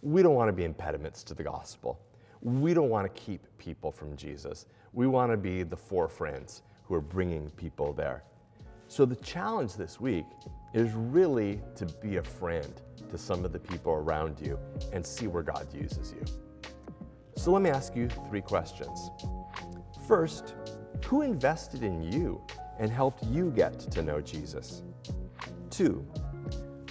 We 0.00 0.22
don't 0.22 0.34
want 0.34 0.48
to 0.48 0.52
be 0.52 0.64
impediments 0.64 1.22
to 1.24 1.34
the 1.34 1.42
gospel. 1.42 2.00
We 2.40 2.72
don't 2.72 2.88
want 2.88 3.12
to 3.12 3.20
keep 3.20 3.46
people 3.58 3.92
from 3.92 4.16
Jesus. 4.16 4.66
We 4.94 5.06
want 5.06 5.32
to 5.32 5.36
be 5.36 5.64
the 5.64 5.76
four 5.76 6.08
friends 6.08 6.62
who 6.84 6.94
are 6.94 7.00
bringing 7.02 7.50
people 7.50 7.92
there. 7.92 8.22
So, 8.90 9.04
the 9.04 9.16
challenge 9.16 9.74
this 9.74 10.00
week 10.00 10.24
is 10.72 10.92
really 10.92 11.60
to 11.76 11.84
be 11.84 12.16
a 12.16 12.22
friend 12.22 12.72
to 13.10 13.18
some 13.18 13.44
of 13.44 13.52
the 13.52 13.58
people 13.58 13.92
around 13.92 14.40
you 14.40 14.58
and 14.94 15.04
see 15.04 15.26
where 15.26 15.42
God 15.42 15.66
uses 15.74 16.14
you. 16.14 16.24
So, 17.36 17.52
let 17.52 17.60
me 17.60 17.68
ask 17.68 17.94
you 17.94 18.08
three 18.30 18.40
questions. 18.40 19.10
First, 20.06 20.54
who 21.04 21.20
invested 21.20 21.82
in 21.82 22.02
you 22.02 22.40
and 22.78 22.90
helped 22.90 23.24
you 23.24 23.50
get 23.50 23.78
to 23.78 24.02
know 24.02 24.20
Jesus? 24.20 24.82
Two, 25.70 26.06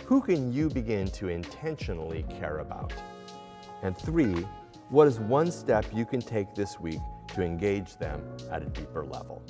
who 0.06 0.22
can 0.22 0.54
you 0.54 0.70
begin 0.70 1.08
to 1.12 1.28
intentionally 1.28 2.26
care 2.40 2.60
about? 2.60 2.94
And 3.84 3.98
three, 3.98 4.46
what 4.90 5.08
is 5.08 5.20
one 5.20 5.52
step 5.52 5.86
you 5.94 6.06
can 6.06 6.22
take 6.22 6.56
this 6.56 6.80
week 6.80 7.00
to 7.34 7.42
engage 7.42 7.98
them 7.98 8.22
at 8.50 8.64
a 8.64 8.66
deeper 8.68 9.06
level? 9.06 9.44